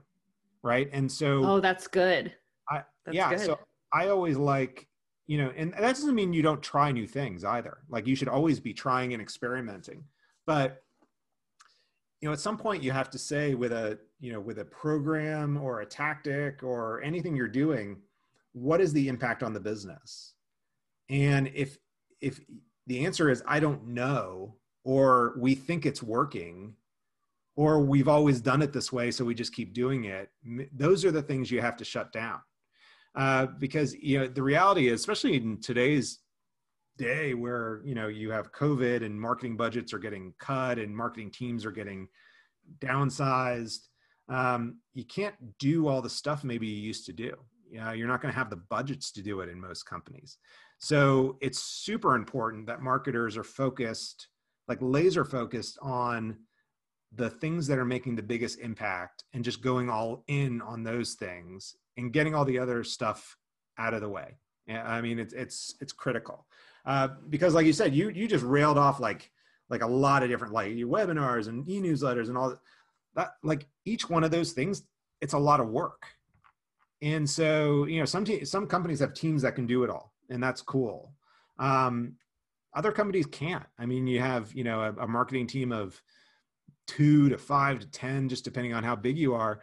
right? 0.63 0.89
And 0.91 1.11
so 1.11 1.43
oh 1.45 1.59
that's 1.59 1.87
good. 1.87 2.33
I 2.69 2.83
that's 3.05 3.15
yeah 3.15 3.29
good. 3.29 3.39
so 3.41 3.59
i 3.93 4.09
always 4.09 4.37
like 4.37 4.87
you 5.27 5.37
know 5.37 5.51
and 5.55 5.73
that 5.73 5.81
doesn't 5.81 6.15
mean 6.15 6.33
you 6.33 6.41
don't 6.41 6.61
try 6.61 6.91
new 6.91 7.07
things 7.07 7.43
either. 7.43 7.79
Like 7.89 8.07
you 8.07 8.15
should 8.15 8.29
always 8.29 8.59
be 8.59 8.73
trying 8.73 9.13
and 9.13 9.21
experimenting. 9.21 10.03
But 10.45 10.81
you 12.21 12.27
know 12.27 12.33
at 12.33 12.39
some 12.39 12.57
point 12.57 12.83
you 12.83 12.91
have 12.91 13.09
to 13.09 13.17
say 13.17 13.53
with 13.53 13.71
a 13.71 13.99
you 14.19 14.31
know 14.31 14.39
with 14.39 14.59
a 14.59 14.65
program 14.65 15.57
or 15.57 15.81
a 15.81 15.85
tactic 15.85 16.63
or 16.63 17.01
anything 17.01 17.35
you're 17.35 17.47
doing 17.47 17.97
what 18.53 18.81
is 18.81 18.91
the 18.91 19.07
impact 19.07 19.43
on 19.43 19.53
the 19.53 19.59
business? 19.59 20.33
And 21.09 21.51
if 21.53 21.77
if 22.21 22.39
the 22.87 23.05
answer 23.05 23.29
is 23.29 23.43
i 23.45 23.59
don't 23.59 23.87
know 23.87 24.55
or 24.83 25.35
we 25.37 25.53
think 25.53 25.85
it's 25.85 26.01
working 26.01 26.73
or 27.55 27.81
we've 27.81 28.07
always 28.07 28.41
done 28.41 28.61
it 28.61 28.73
this 28.73 28.91
way 28.91 29.11
so 29.11 29.23
we 29.23 29.35
just 29.35 29.53
keep 29.53 29.73
doing 29.73 30.05
it 30.05 30.31
those 30.73 31.05
are 31.05 31.11
the 31.11 31.21
things 31.21 31.51
you 31.51 31.61
have 31.61 31.77
to 31.77 31.85
shut 31.85 32.11
down. 32.11 32.39
Uh, 33.15 33.47
because 33.57 33.95
you 33.95 34.19
know 34.19 34.27
the 34.27 34.43
reality 34.43 34.87
is 34.87 34.99
especially 34.99 35.35
in 35.35 35.59
today's 35.59 36.19
day 36.97 37.33
where 37.33 37.81
you 37.85 37.95
know 37.95 38.07
you 38.07 38.31
have 38.31 38.51
covid 38.51 39.05
and 39.05 39.19
marketing 39.19 39.55
budgets 39.55 39.93
are 39.93 39.99
getting 39.99 40.33
cut 40.39 40.79
and 40.79 40.95
marketing 40.95 41.31
teams 41.31 41.65
are 41.65 41.71
getting 41.71 42.07
downsized 42.79 43.87
um, 44.29 44.79
you 44.93 45.05
can't 45.05 45.35
do 45.57 45.87
all 45.87 46.01
the 46.01 46.09
stuff 46.09 46.43
maybe 46.43 46.67
you 46.67 46.81
used 46.81 47.05
to 47.05 47.13
do. 47.13 47.33
You 47.69 47.79
know, 47.79 47.91
you're 47.91 48.07
not 48.07 48.21
going 48.21 48.33
to 48.33 48.37
have 48.37 48.49
the 48.49 48.57
budgets 48.69 49.11
to 49.13 49.21
do 49.21 49.41
it 49.41 49.49
in 49.49 49.59
most 49.59 49.83
companies. 49.83 50.37
So 50.79 51.37
it's 51.41 51.59
super 51.59 52.15
important 52.15 52.67
that 52.67 52.81
marketers 52.81 53.37
are 53.37 53.43
focused 53.43 54.27
like 54.67 54.79
laser 54.81 55.23
focused 55.23 55.77
on 55.81 56.37
the 57.15 57.29
things 57.29 57.67
that 57.67 57.77
are 57.77 57.85
making 57.85 58.17
the 58.17 58.21
biggest 58.21 58.59
impact 58.59 59.23
and 59.33 59.41
just 59.41 59.61
going 59.61 59.89
all 59.89 60.25
in 60.27 60.61
on 60.61 60.83
those 60.83 61.13
things 61.13 61.73
and 61.95 62.11
getting 62.11 62.35
all 62.35 62.43
the 62.43 62.59
other 62.59 62.83
stuff 62.83 63.37
out 63.77 63.93
of 63.93 64.01
the 64.01 64.09
way. 64.09 64.37
I 64.69 64.99
mean 64.99 65.19
it's 65.19 65.33
it's 65.33 65.75
it's 65.79 65.93
critical 65.93 66.45
uh, 66.87 67.09
because 67.29 67.53
like 67.53 67.65
you 67.65 67.73
said, 67.73 67.93
you 67.93 68.09
you 68.09 68.27
just 68.27 68.45
railed 68.45 68.77
off 68.77 69.01
like 69.01 69.29
like 69.69 69.83
a 69.83 69.87
lot 69.87 70.23
of 70.23 70.29
different 70.29 70.53
like 70.53 70.71
webinars 70.71 71.49
and 71.49 71.67
e-newsletters 71.67 72.29
and 72.29 72.37
all 72.37 72.57
that. 73.15 73.33
Like 73.43 73.67
each 73.85 74.09
one 74.09 74.23
of 74.23 74.31
those 74.31 74.53
things, 74.53 74.83
it's 75.19 75.33
a 75.33 75.37
lot 75.37 75.59
of 75.59 75.67
work. 75.67 76.05
And 77.01 77.29
so 77.29 77.85
you 77.85 77.99
know, 77.99 78.05
some 78.05 78.23
te- 78.23 78.45
some 78.45 78.65
companies 78.67 79.01
have 79.01 79.13
teams 79.13 79.41
that 79.41 79.53
can 79.53 79.67
do 79.67 79.83
it 79.83 79.89
all, 79.89 80.13
and 80.29 80.41
that's 80.41 80.61
cool. 80.61 81.11
Um, 81.59 82.15
other 82.73 82.93
companies 82.93 83.25
can't. 83.25 83.65
I 83.77 83.85
mean, 83.85 84.07
you 84.07 84.21
have 84.21 84.53
you 84.53 84.63
know 84.63 84.81
a, 84.81 85.03
a 85.03 85.07
marketing 85.07 85.47
team 85.47 85.73
of 85.73 86.01
two 86.87 87.27
to 87.27 87.37
five 87.37 87.79
to 87.79 87.87
ten, 87.87 88.29
just 88.29 88.45
depending 88.45 88.73
on 88.73 88.85
how 88.85 88.95
big 88.95 89.17
you 89.17 89.33
are. 89.33 89.59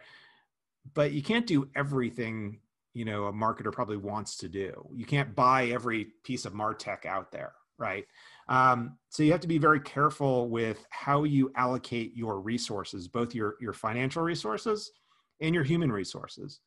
But 0.93 1.11
you 1.11 1.23
can't 1.23 1.47
do 1.47 1.69
everything 1.75 2.59
you 2.95 3.05
know 3.05 3.25
a 3.25 3.33
marketer 3.33 3.71
probably 3.71 3.97
wants 3.97 4.37
to 4.37 4.49
do. 4.49 4.87
You 4.93 5.05
can't 5.05 5.35
buy 5.35 5.67
every 5.67 6.07
piece 6.23 6.45
of 6.45 6.53
martech 6.53 7.05
out 7.05 7.31
there 7.31 7.53
right? 7.77 8.05
Um, 8.47 8.97
so 9.09 9.23
you 9.23 9.31
have 9.31 9.41
to 9.41 9.47
be 9.47 9.57
very 9.57 9.79
careful 9.79 10.49
with 10.49 10.85
how 10.89 11.23
you 11.23 11.51
allocate 11.55 12.15
your 12.15 12.39
resources 12.39 13.07
both 13.07 13.35
your 13.35 13.55
your 13.59 13.73
financial 13.73 14.23
resources 14.23 14.91
and 15.41 15.53
your 15.53 15.63
human 15.63 15.91
resources. 15.91 16.59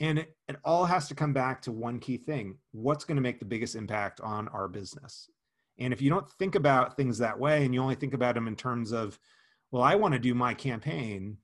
And 0.00 0.18
it, 0.18 0.36
it 0.48 0.56
all 0.64 0.84
has 0.84 1.08
to 1.08 1.14
come 1.14 1.32
back 1.32 1.62
to 1.62 1.72
one 1.72 2.00
key 2.00 2.16
thing. 2.16 2.58
What's 2.72 3.04
going 3.04 3.16
to 3.16 3.22
make 3.22 3.38
the 3.38 3.44
biggest 3.44 3.76
impact 3.76 4.20
on 4.20 4.48
our 4.48 4.68
business? 4.68 5.30
And 5.78 5.92
if 5.92 6.02
you 6.02 6.10
don't 6.10 6.28
think 6.32 6.56
about 6.56 6.96
things 6.96 7.18
that 7.18 7.38
way 7.38 7.64
and 7.64 7.72
you 7.72 7.80
only 7.80 7.94
think 7.94 8.12
about 8.14 8.34
them 8.34 8.48
in 8.48 8.56
terms 8.56 8.92
of 8.92 9.18
well 9.70 9.82
i 9.82 9.94
want 9.94 10.14
to 10.14 10.20
do 10.20 10.34
my 10.34 10.54
campaign 10.54 11.36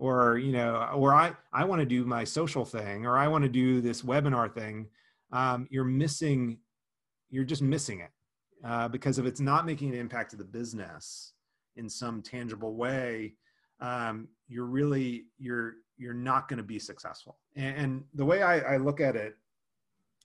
or 0.00 0.38
you 0.38 0.50
know 0.50 0.88
or 0.94 1.14
i 1.14 1.32
i 1.52 1.64
want 1.64 1.78
to 1.78 1.86
do 1.86 2.04
my 2.04 2.24
social 2.24 2.64
thing 2.64 3.06
or 3.06 3.16
i 3.16 3.28
want 3.28 3.44
to 3.44 3.50
do 3.50 3.80
this 3.80 4.02
webinar 4.02 4.52
thing 4.52 4.88
um, 5.32 5.68
you're 5.70 5.84
missing 5.84 6.58
you're 7.28 7.44
just 7.44 7.62
missing 7.62 8.00
it 8.00 8.10
uh, 8.64 8.88
because 8.88 9.18
if 9.18 9.26
it's 9.26 9.40
not 9.40 9.64
making 9.64 9.90
an 9.90 9.94
impact 9.94 10.30
to 10.30 10.36
the 10.36 10.44
business 10.44 11.34
in 11.76 11.88
some 11.88 12.20
tangible 12.20 12.74
way 12.74 13.34
um, 13.80 14.28
you're 14.48 14.66
really 14.66 15.26
you're 15.38 15.74
you're 15.96 16.14
not 16.14 16.48
going 16.48 16.56
to 16.56 16.62
be 16.62 16.78
successful. 16.78 17.36
And, 17.56 17.76
and 17.76 18.04
the 18.14 18.24
way 18.24 18.42
I, 18.42 18.74
I 18.74 18.76
look 18.78 19.00
at 19.00 19.16
it 19.16 19.36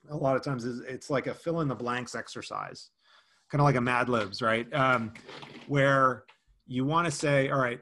a 0.10 0.16
lot 0.16 0.36
of 0.36 0.42
times 0.42 0.64
is 0.64 0.80
it's 0.82 1.10
like 1.10 1.28
a 1.28 1.34
fill 1.34 1.62
in 1.62 1.68
the 1.68 1.76
blanks 1.76 2.16
exercise 2.16 2.92
kind 3.52 3.60
of 3.60 3.66
like 3.66 3.76
a 3.76 3.82
mad 3.82 4.08
libs 4.08 4.42
right? 4.42 4.72
Um, 4.74 5.14
where 5.68 6.24
you 6.68 6.86
want 6.86 7.06
to 7.06 7.12
say 7.12 7.50
all 7.50 7.60
right 7.60 7.80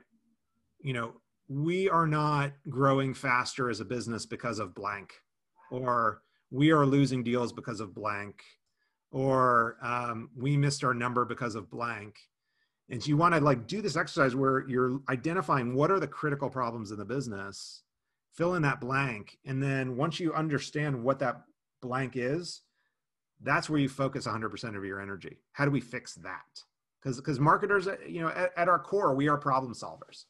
you 0.81 0.93
know 0.93 1.13
we 1.53 1.87
are 1.87 2.07
not 2.07 2.53
growing 2.67 3.13
faster 3.13 3.69
as 3.69 3.79
a 3.79 3.85
business 3.85 4.25
because 4.25 4.57
of 4.57 4.73
blank, 4.73 5.13
or 5.71 6.21
we 6.49 6.71
are 6.71 6.85
losing 6.85 7.23
deals 7.23 7.53
because 7.53 7.79
of 7.79 7.93
blank, 7.93 8.41
or 9.11 9.77
um, 9.83 10.29
we 10.35 10.57
missed 10.57 10.83
our 10.83 10.93
number 10.93 11.25
because 11.25 11.53
of 11.53 11.69
blank. 11.69 12.15
And 12.89 13.01
so 13.01 13.09
you 13.09 13.17
want 13.17 13.35
to 13.35 13.41
like 13.41 13.67
do 13.67 13.81
this 13.81 13.95
exercise 13.95 14.35
where 14.35 14.67
you're 14.67 14.99
identifying 15.09 15.75
what 15.75 15.91
are 15.91 15.99
the 15.99 16.07
critical 16.07 16.49
problems 16.49 16.91
in 16.91 16.97
the 16.97 17.05
business, 17.05 17.83
fill 18.33 18.55
in 18.55 18.63
that 18.63 18.81
blank, 18.81 19.37
and 19.45 19.61
then 19.61 19.95
once 19.95 20.19
you 20.19 20.33
understand 20.33 21.03
what 21.03 21.19
that 21.19 21.43
blank 21.81 22.13
is, 22.15 22.61
that's 23.41 23.69
where 23.69 23.79
you 23.79 23.89
focus 23.89 24.25
100% 24.25 24.75
of 24.75 24.85
your 24.85 25.01
energy. 25.01 25.37
How 25.51 25.65
do 25.65 25.71
we 25.71 25.81
fix 25.81 26.15
that? 26.15 26.41
Because 27.01 27.17
because 27.17 27.39
marketers, 27.39 27.87
you 28.07 28.21
know, 28.21 28.29
at, 28.29 28.51
at 28.57 28.69
our 28.69 28.79
core, 28.79 29.13
we 29.13 29.27
are 29.27 29.37
problem 29.37 29.73
solvers 29.73 30.23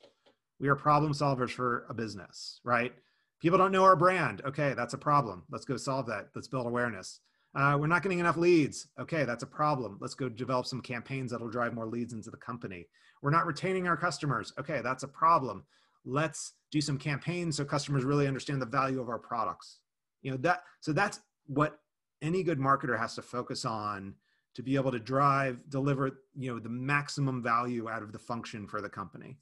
we 0.63 0.69
are 0.69 0.77
problem 0.77 1.11
solvers 1.11 1.49
for 1.49 1.85
a 1.89 1.93
business, 1.93 2.61
right? 2.63 2.93
People 3.41 3.57
don't 3.57 3.73
know 3.73 3.83
our 3.83 3.97
brand. 3.97 4.41
Okay, 4.45 4.73
that's 4.73 4.93
a 4.93 4.97
problem. 4.97 5.43
Let's 5.51 5.65
go 5.65 5.75
solve 5.75 6.05
that. 6.05 6.29
Let's 6.33 6.47
build 6.47 6.65
awareness. 6.65 7.19
Uh, 7.53 7.75
we're 7.77 7.87
not 7.87 8.01
getting 8.01 8.19
enough 8.19 8.37
leads. 8.37 8.87
Okay, 8.97 9.25
that's 9.25 9.43
a 9.43 9.47
problem. 9.47 9.97
Let's 9.99 10.15
go 10.15 10.29
develop 10.29 10.65
some 10.65 10.79
campaigns 10.79 11.31
that'll 11.31 11.49
drive 11.49 11.73
more 11.73 11.85
leads 11.85 12.13
into 12.13 12.31
the 12.31 12.37
company. 12.37 12.87
We're 13.21 13.29
not 13.29 13.45
retaining 13.45 13.89
our 13.89 13.97
customers. 13.97 14.53
Okay, 14.57 14.79
that's 14.81 15.03
a 15.03 15.07
problem. 15.09 15.65
Let's 16.05 16.53
do 16.71 16.79
some 16.79 16.97
campaigns 16.97 17.57
so 17.57 17.65
customers 17.65 18.05
really 18.05 18.25
understand 18.25 18.61
the 18.61 18.65
value 18.65 19.01
of 19.01 19.09
our 19.09 19.19
products. 19.19 19.79
You 20.21 20.31
know 20.31 20.37
that. 20.37 20.63
So 20.79 20.93
that's 20.93 21.19
what 21.45 21.79
any 22.21 22.41
good 22.41 22.57
marketer 22.57 22.97
has 22.97 23.15
to 23.15 23.21
focus 23.21 23.65
on 23.65 24.15
to 24.55 24.63
be 24.63 24.75
able 24.75 24.93
to 24.93 24.99
drive, 24.99 25.69
deliver, 25.69 26.21
you 26.37 26.53
know, 26.53 26.59
the 26.59 26.69
maximum 26.69 27.43
value 27.43 27.89
out 27.89 28.01
of 28.01 28.13
the 28.13 28.19
function 28.19 28.65
for 28.65 28.79
the 28.79 28.87
company. 28.87 29.39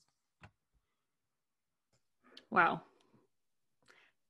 Wow. 2.52 2.82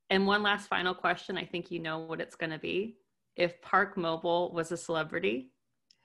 And 0.09 0.27
one 0.27 0.43
last 0.43 0.67
final 0.67 0.93
question. 0.93 1.37
I 1.37 1.45
think 1.45 1.71
you 1.71 1.79
know 1.79 1.99
what 1.99 2.21
it's 2.21 2.35
going 2.35 2.51
to 2.51 2.59
be. 2.59 2.97
If 3.35 3.61
Park 3.61 3.97
Mobile 3.97 4.51
was 4.53 4.71
a 4.71 4.77
celebrity, 4.77 5.51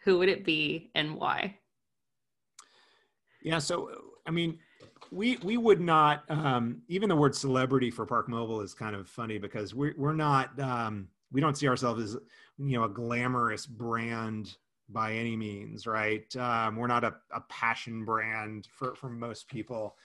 who 0.04 0.18
would 0.18 0.28
it 0.28 0.44
be 0.44 0.90
and 0.94 1.16
why? 1.16 1.58
Yeah, 3.42 3.58
so 3.58 3.90
I 4.26 4.30
mean, 4.30 4.58
we 5.10 5.36
we 5.38 5.56
would 5.56 5.80
not 5.80 6.24
um, 6.28 6.82
even 6.88 7.08
the 7.08 7.16
word 7.16 7.34
celebrity 7.34 7.90
for 7.90 8.06
Park 8.06 8.28
Mobile 8.28 8.60
is 8.60 8.74
kind 8.74 8.96
of 8.96 9.08
funny 9.08 9.38
because 9.38 9.74
we're 9.74 9.94
we're 9.96 10.14
not 10.14 10.58
um, 10.60 11.08
we 11.32 11.40
don't 11.40 11.56
see 11.56 11.68
ourselves 11.68 12.02
as 12.02 12.16
you 12.58 12.78
know 12.78 12.84
a 12.84 12.88
glamorous 12.88 13.66
brand 13.66 14.56
by 14.88 15.14
any 15.14 15.36
means, 15.36 15.86
right? 15.86 16.34
Um, 16.36 16.76
we're 16.76 16.86
not 16.86 17.04
a, 17.04 17.14
a, 17.34 17.40
passion 17.48 18.04
brand 18.04 18.68
for, 18.70 18.94
for 18.94 19.08
most 19.08 19.48
people. 19.48 19.96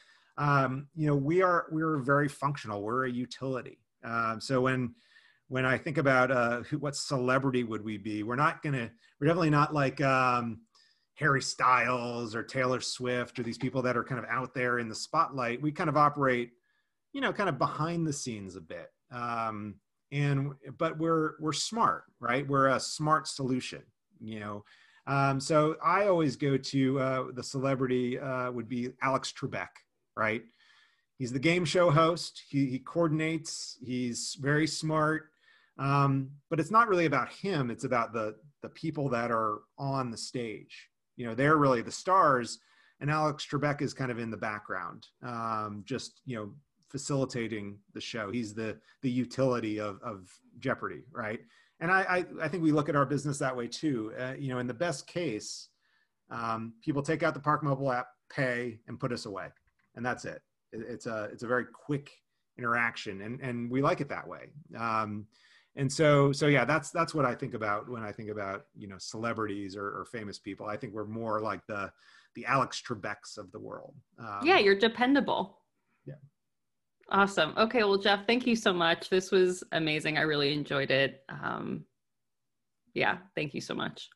Um, 0.42 0.88
you 0.96 1.08
know, 1.08 1.16
we 1.16 1.42
are 1.42 1.68
we're 1.72 1.98
very 1.98 2.28
functional. 2.28 2.82
We're 2.82 3.06
a 3.06 3.12
utility. 3.12 3.80
Um, 4.04 4.42
so 4.42 4.62
when 4.62 4.96
when 5.48 5.66
I 5.66 5.78
think 5.78 5.98
about 5.98 6.32
uh, 6.32 6.62
who, 6.62 6.80
what 6.80 6.96
celebrity 6.96 7.64
would 7.64 7.84
we 7.84 7.98
be, 7.98 8.24
we're 8.24 8.36
not 8.36 8.62
gonna. 8.62 8.90
We're 9.20 9.28
definitely 9.28 9.52
not 9.52 9.74
like 9.74 10.02
um, 10.02 10.62
Harry 11.16 11.42
Styles 11.42 12.36
or 12.36 12.44
Taylor 12.44 12.82
Swift 12.82 13.38
or 13.38 13.44
these 13.44 13.58
people 13.58 13.82
that 13.84 13.96
are 13.96 14.04
kind 14.04 14.20
of 14.20 14.26
out 14.30 14.54
there 14.54 14.80
in 14.80 14.90
the 14.90 14.96
spotlight. 14.96 15.62
We 15.62 15.72
kind 15.72 15.90
of 15.90 15.98
operate, 15.98 16.52
you 17.14 17.22
know, 17.22 17.32
kind 17.32 17.50
of 17.50 17.60
behind 17.60 18.08
the 18.08 18.14
scenes 18.14 18.56
a 18.56 18.62
bit. 18.62 18.88
Um, 19.12 19.76
and 20.12 20.54
but 20.78 20.98
we're 20.98 21.34
we're 21.40 21.54
smart, 21.54 22.06
right? 22.20 22.48
We're 22.48 22.70
a 22.70 22.80
smart 22.80 23.28
solution 23.28 23.84
you 24.22 24.40
know. 24.40 24.64
Um, 25.08 25.40
so 25.40 25.76
I 25.84 26.08
always 26.08 26.36
go 26.36 26.58
to 26.58 27.00
uh, 27.00 27.24
the 27.34 27.44
celebrity 27.44 28.20
uh, 28.20 28.52
would 28.52 28.70
be 28.70 28.90
Alex 29.02 29.34
Trebek, 29.38 29.68
right? 30.16 30.44
He's 31.18 31.32
the 31.32 31.40
game 31.40 31.66
show 31.66 31.92
host. 31.92 32.42
He, 32.50 32.66
he 32.68 32.80
coordinates. 32.80 33.78
He's 33.82 34.38
very 34.40 34.68
smart. 34.68 35.30
Um, 35.78 36.32
but 36.50 36.60
it's 36.60 36.72
not 36.72 36.88
really 36.88 37.06
about 37.06 37.30
him. 37.30 37.72
It's 37.72 37.86
about 37.86 38.14
the 38.14 38.36
the 38.62 38.70
people 38.70 39.10
that 39.10 39.32
are 39.32 39.60
on 39.78 40.12
the 40.12 40.18
stage. 40.18 40.90
You 41.16 41.26
know, 41.26 41.36
they're 41.36 41.58
really 41.58 41.82
the 41.82 41.92
stars, 41.92 42.60
and 43.00 43.10
Alex 43.10 43.48
Trebek 43.50 43.82
is 43.82 43.94
kind 43.94 44.12
of 44.12 44.20
in 44.20 44.30
the 44.30 44.38
background, 44.38 45.08
um, 45.24 45.84
just 45.86 46.22
you 46.26 46.36
know, 46.36 46.52
facilitating 46.90 47.80
the 47.94 48.02
show. 48.02 48.32
He's 48.32 48.54
the 48.54 48.78
the 49.02 49.10
utility 49.10 49.80
of 49.80 50.00
of 50.04 50.30
Jeopardy, 50.60 51.04
right? 51.12 51.40
and 51.82 51.92
I, 51.92 52.02
I, 52.02 52.26
I 52.44 52.48
think 52.48 52.64
we 52.64 52.72
look 52.72 52.90
at 52.90 52.96
our 52.96 53.06
business 53.06 53.40
that 53.40 53.58
way 53.58 53.68
too. 53.68 54.14
Uh, 54.18 54.34
you 54.38 54.50
know, 54.50 54.60
in 54.60 54.68
the 54.68 54.74
best 54.74 55.08
case, 55.08 55.70
um, 56.30 56.74
people 56.84 57.02
take 57.02 57.24
out 57.24 57.34
the 57.34 57.40
Park 57.40 57.64
Mobile 57.64 57.92
app, 57.92 58.08
pay, 58.32 58.80
and 58.88 59.00
put 59.00 59.12
us 59.12 59.26
away, 59.26 59.48
and 59.96 60.06
that's 60.06 60.26
it. 60.26 60.42
it 60.72 60.82
it's 60.88 61.06
a 61.06 61.30
it's 61.32 61.44
a 61.44 61.48
very 61.48 61.66
quick 61.66 62.12
interaction, 62.58 63.22
and 63.22 63.40
and 63.42 63.70
we 63.72 63.82
like 63.82 64.02
it 64.02 64.10
that 64.10 64.28
way. 64.28 64.50
Um, 64.78 65.28
and 65.76 65.92
so 65.92 66.32
so 66.32 66.48
yeah, 66.48 66.66
that's 66.66 66.92
that's 66.92 67.14
what 67.14 67.26
I 67.26 67.34
think 67.34 67.54
about 67.54 67.90
when 67.90 68.04
I 68.04 68.12
think 68.12 68.30
about 68.30 68.66
you 68.76 68.88
know 68.88 68.98
celebrities 68.98 69.76
or, 69.76 69.86
or 69.86 70.06
famous 70.12 70.40
people. 70.40 70.66
I 70.66 70.78
think 70.78 70.94
we're 70.94 71.06
more 71.06 71.40
like 71.40 71.66
the 71.68 71.92
the 72.36 72.46
Alex 72.46 72.82
Trebeks 72.86 73.38
of 73.38 73.52
the 73.52 73.60
world. 73.60 73.94
Um, 74.20 74.40
yeah, 74.44 74.60
you're 74.60 74.78
dependable. 74.78 75.60
Yeah. 76.06 76.16
Awesome. 77.10 77.54
Okay. 77.58 77.84
Well, 77.84 77.98
Jeff, 77.98 78.26
thank 78.26 78.48
you 78.48 78.56
so 78.56 78.74
much. 78.74 79.10
This 79.10 79.32
was 79.32 79.64
amazing. 79.72 80.18
I 80.18 80.22
really 80.22 80.54
enjoyed 80.54 80.92
it. 80.92 81.24
Um, 81.30 81.86
yeah. 82.94 83.18
Thank 83.36 83.54
you 83.54 83.62
so 83.62 83.74
much. 83.74 84.10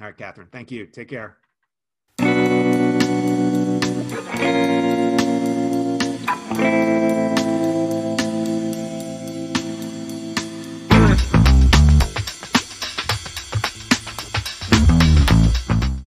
All 0.00 0.06
right, 0.06 0.16
Katherine. 0.16 0.48
Thank 0.52 0.70
you. 0.70 0.86
Take 0.86 1.08
care. 1.08 1.38